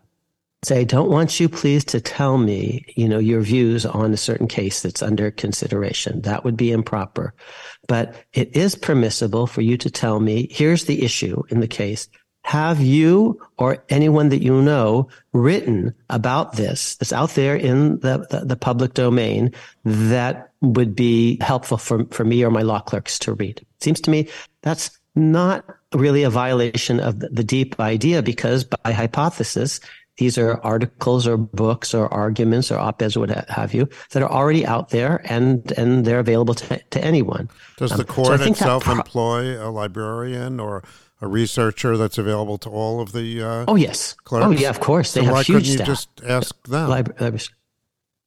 [0.65, 4.17] say, I don't want you please to tell me, you know, your views on a
[4.17, 6.21] certain case that's under consideration.
[6.21, 7.33] That would be improper.
[7.87, 12.07] But it is permissible for you to tell me, here's the issue in the case.
[12.45, 18.27] Have you or anyone that you know written about this that's out there in the,
[18.29, 19.53] the, the public domain
[19.85, 23.65] that would be helpful for, for me or my law clerks to read?
[23.79, 24.27] Seems to me
[24.61, 29.79] that's not really a violation of the, the deep idea because by hypothesis,
[30.17, 34.31] these are articles or books or arguments or op-eds or what have you that are
[34.31, 37.49] already out there and, and they're available to, to anyone.
[37.77, 40.83] Does Um, the court think that itself pro- employ a librarian or
[41.19, 44.13] a researcher that's available to all of the uh, Oh yes.
[44.23, 44.45] clerks?
[44.45, 45.13] Oh yeah, of course.
[45.13, 45.87] They so have why huge couldn't you staff.
[45.87, 46.89] just ask them?
[46.89, 47.39] Libra-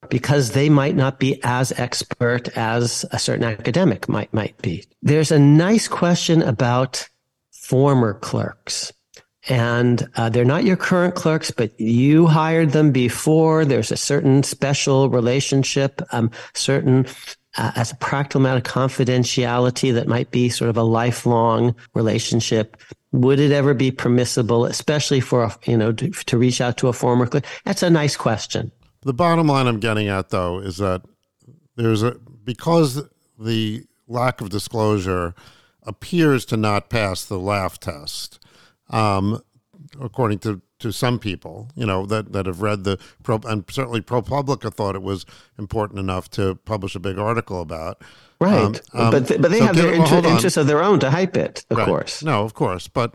[0.09, 4.85] because they might not be as expert as a certain academic might might be.
[5.03, 7.09] There's a nice question about
[7.51, 8.93] former clerks.
[9.49, 13.65] And uh, they're not your current clerks, but you hired them before.
[13.65, 17.07] There's a certain special relationship, um, certain
[17.57, 22.77] uh, as a practical matter, confidentiality that might be sort of a lifelong relationship.
[23.13, 26.89] Would it ever be permissible, especially for a, you know to, to reach out to
[26.89, 27.45] a former clerk?
[27.65, 28.73] That's a nice question.
[29.03, 31.03] The bottom line I'm getting at, though, is that
[31.77, 33.03] there's a because
[33.39, 35.35] the lack of disclosure
[35.83, 38.45] appears to not pass the laugh test,
[38.91, 39.41] um,
[40.01, 44.01] according to, to some people, you know, that, that have read the, Pro, and certainly
[44.01, 45.25] ProPublica thought it was
[45.59, 48.03] important enough to publish a big article about.
[48.41, 48.55] Right.
[48.55, 51.01] Um, um, but, th- but they so have their inter- well, interests of their own
[51.01, 51.87] to hype it, of right.
[51.87, 52.23] course.
[52.23, 52.89] No, of course.
[52.89, 53.15] But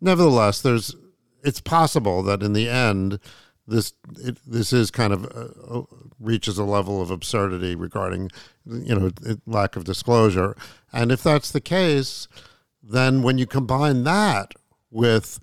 [0.00, 0.96] nevertheless, there's,
[1.42, 3.18] it's possible that in the end,
[3.66, 5.82] this it, this is kind of uh,
[6.20, 8.30] reaches a level of absurdity regarding
[8.66, 9.10] you know
[9.46, 10.56] lack of disclosure
[10.92, 12.28] and if that's the case
[12.82, 14.52] then when you combine that
[14.94, 15.38] with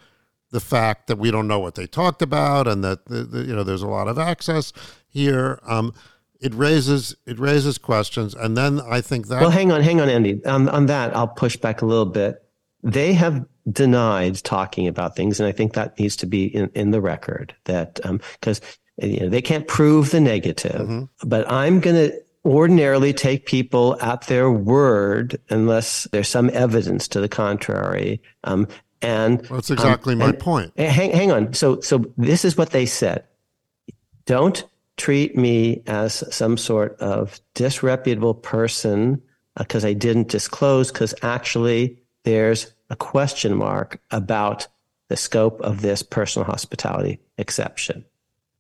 [0.49, 3.55] the fact that we don't know what they talked about and that the, the, you
[3.55, 4.73] know there's a lot of access
[5.07, 5.93] here um,
[6.39, 10.09] it raises it raises questions and then i think that well hang on hang on
[10.09, 12.43] andy on, on that i'll push back a little bit
[12.83, 16.91] they have denied talking about things, and I think that needs to be in, in
[16.91, 17.55] the record.
[17.65, 17.95] That
[18.39, 18.61] because
[19.01, 21.27] um, you know they can't prove the negative, mm-hmm.
[21.27, 27.21] but I'm going to ordinarily take people at their word unless there's some evidence to
[27.21, 28.21] the contrary.
[28.45, 28.67] Um,
[29.01, 30.77] and well, that's exactly um, my point.
[30.77, 31.53] Hang, hang on.
[31.53, 33.23] So, so this is what they said.
[34.25, 34.63] Don't
[34.97, 39.21] treat me as some sort of disreputable person
[39.57, 40.91] because uh, I didn't disclose.
[40.91, 44.67] Because actually, there's a question mark about
[45.09, 48.05] the scope of this personal hospitality exception.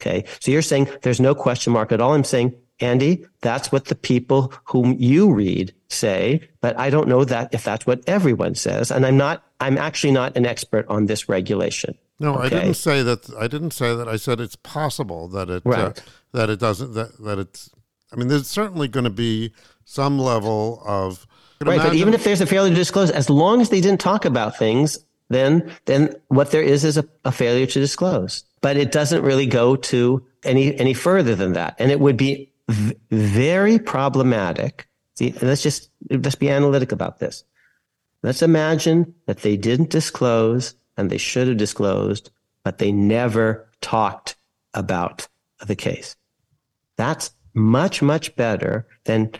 [0.01, 0.25] Okay.
[0.39, 2.13] So you're saying there's no question mark at all.
[2.13, 7.23] I'm saying, Andy, that's what the people whom you read say, but I don't know
[7.23, 8.91] that if that's what everyone says.
[8.91, 11.97] And I'm not, I'm actually not an expert on this regulation.
[12.19, 12.45] No, okay?
[12.45, 13.29] I didn't say that.
[13.39, 14.07] I didn't say that.
[14.07, 15.79] I said it's possible that it, uh, right.
[15.79, 15.93] uh,
[16.33, 17.71] that it doesn't, that, that it's,
[18.11, 19.53] I mean, there's certainly going to be
[19.85, 21.25] some level of
[21.61, 21.91] right, imagine.
[21.91, 24.57] but even if there's a failure to disclose, as long as they didn't talk about
[24.57, 28.43] things, then then what there is is a, a failure to disclose.
[28.61, 32.51] But it doesn't really go to any any further than that, and it would be
[32.67, 34.87] v- very problematic.
[35.15, 37.43] See, let's just let's be analytic about this.
[38.23, 42.31] Let's imagine that they didn't disclose and they should have disclosed,
[42.63, 44.35] but they never talked
[44.73, 45.27] about
[45.65, 46.15] the case.
[46.97, 49.31] That's much, much better than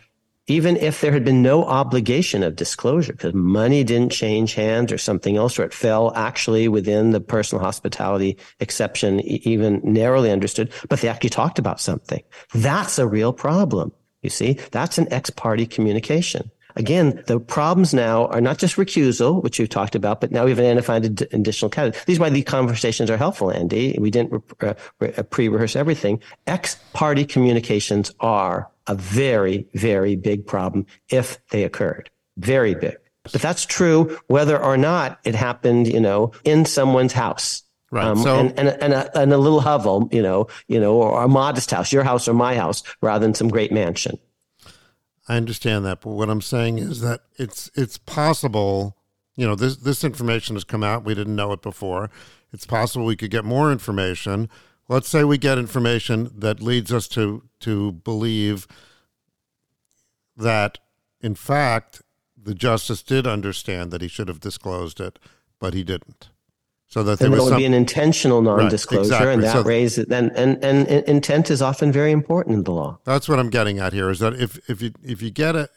[0.48, 4.98] even if there had been no obligation of disclosure because money didn't change hands or
[4.98, 11.00] something else, or it fell actually within the personal hospitality exception, even narrowly understood, but
[11.00, 12.22] they actually talked about something.
[12.54, 13.94] That's a real problem.
[14.24, 16.52] You see, that's an ex parte communication.
[16.76, 20.60] Again, the problems now are not just recusal, which we've talked about, but now we've
[20.60, 22.06] identified additional categories.
[22.06, 23.98] These are why these conversations are helpful, Andy.
[24.00, 24.74] We didn't uh,
[25.30, 26.22] pre-rehearse everything.
[26.48, 32.10] Ex-parte communications are a very, very big problem if they occurred.
[32.38, 32.98] Very big.
[33.24, 37.64] But that's true whether or not it happened, you know, in someone's house.
[37.92, 38.06] Right.
[38.06, 41.24] Um, so, and, and, and, a, and a little hovel, you know, you know, or
[41.24, 44.18] a modest house, your house or my house, rather than some great mansion.
[45.28, 48.98] I understand that, but what I'm saying is that it's it's possible.
[49.36, 51.06] You know, this this information has come out.
[51.06, 52.10] We didn't know it before.
[52.52, 54.50] It's possible we could get more information
[54.92, 58.68] let's say we get information that leads us to to believe
[60.36, 60.80] that
[61.22, 62.02] in fact
[62.36, 65.18] the justice did understand that he should have disclosed it
[65.60, 66.30] but he didn't
[66.92, 67.58] so that there would some...
[67.58, 69.34] be an intentional non-disclosure right, exactly.
[69.34, 72.72] and that so, raises then and, and, and intent is often very important in the
[72.72, 75.56] law that's what i'm getting at here is that if if you if you get
[75.56, 75.70] a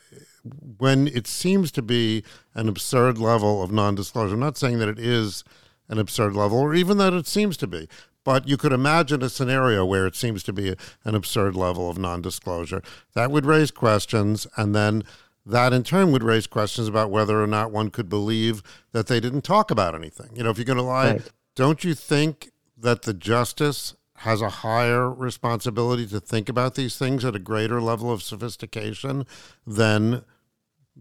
[0.76, 2.22] when it seems to be
[2.54, 5.44] an absurd level of non-disclosure i'm not saying that it is
[5.88, 7.88] an absurd level or even that it seems to be
[8.24, 10.74] but you could imagine a scenario where it seems to be
[11.04, 12.82] an absurd level of non disclosure.
[13.12, 15.04] That would raise questions, and then
[15.46, 18.62] that in turn would raise questions about whether or not one could believe
[18.92, 20.30] that they didn't talk about anything.
[20.34, 21.30] You know, if you're going to lie, right.
[21.54, 27.24] don't you think that the justice has a higher responsibility to think about these things
[27.24, 29.26] at a greater level of sophistication
[29.66, 30.24] than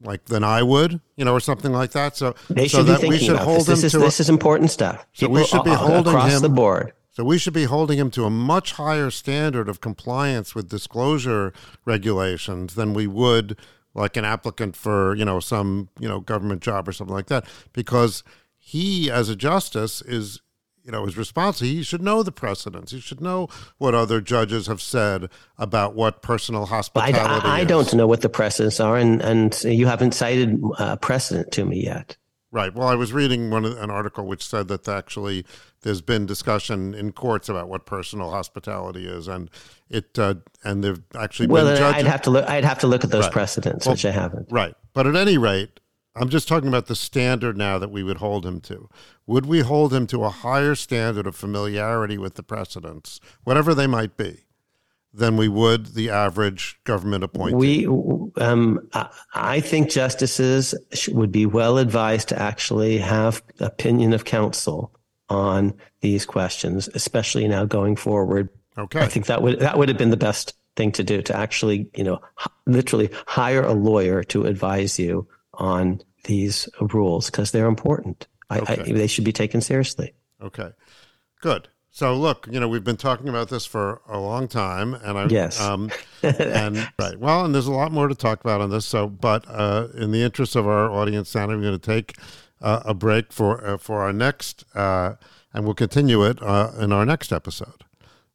[0.03, 2.17] like than I would, you know, or something like that.
[2.17, 3.67] So they should so that we should hold this.
[3.67, 5.05] him this to is, a, is important stuff.
[5.13, 7.99] So People we should be holding across him the board so we should be holding
[7.99, 11.53] him to a much higher standard of compliance with disclosure
[11.85, 13.55] regulations than we would
[13.93, 17.45] like an applicant for, you know, some, you know, government job or something like that
[17.73, 18.23] because
[18.57, 20.39] he as a justice is
[20.83, 21.67] you know, is responsible.
[21.67, 22.91] He should know the precedents.
[22.91, 23.47] He should know
[23.77, 28.21] what other judges have said about what personal hospitality I, I, I don't know what
[28.21, 32.17] the precedents are, and, and you haven't cited a uh, precedent to me yet.
[32.53, 32.71] Right.
[32.71, 35.43] Well, I was reading one an article which said that actually
[35.81, 39.49] there's been discussion in courts about what personal hospitality is, and
[39.89, 42.47] it uh, and they've actually well, been I'd have to look.
[42.47, 43.34] I'd have to look at those Right.
[43.34, 44.51] precedents, Well, which I haven't.
[44.51, 44.75] Right.
[44.93, 45.80] But at any rate,
[46.15, 48.88] I'm just talking about the standard now that we would hold him to.
[49.25, 53.88] Would we hold him to a higher standard of familiarity with the precedents, whatever they
[53.88, 54.41] might be,
[55.14, 57.85] than we would the average government appointee?
[57.88, 60.73] We, um, I- I think justices
[61.10, 64.91] would be well advised to actually have opinion of counsel
[65.30, 68.49] on these questions, especially now going forward.
[68.77, 69.02] okay.
[69.02, 71.88] I think that would that would have been the best thing to do to actually,
[71.95, 72.19] you know,
[72.65, 78.27] literally hire a lawyer to advise you on these rules because they're important.
[78.49, 78.91] I, I, Okay.
[78.91, 80.14] they should be taken seriously.
[80.41, 80.72] Okay,
[81.41, 81.68] good.
[81.95, 85.27] So look, you know, we've been talking about this for a long time, and I
[85.27, 85.61] Yes.
[85.61, 85.91] um,
[86.23, 87.19] and right.
[87.19, 88.83] Well, and there's a lot more to talk about on this.
[88.87, 92.15] So, but uh, in the interest of our audience, now I'm going to take
[92.63, 95.13] uh, a break for uh, for our next, uh,
[95.53, 97.83] and we'll continue it uh, in our next episode.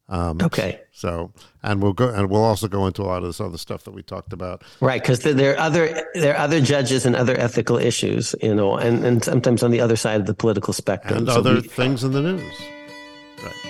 [0.07, 0.79] Um, Okay.
[0.93, 3.83] So, and we'll go, and we'll also go into a lot of this other stuff
[3.83, 4.63] that we talked about.
[4.79, 8.77] Right, because there are other there are other judges and other ethical issues, you know,
[8.77, 11.17] and, and sometimes on the other side of the political spectrum.
[11.19, 12.53] and So other we- things in the news.
[13.41, 13.68] Right.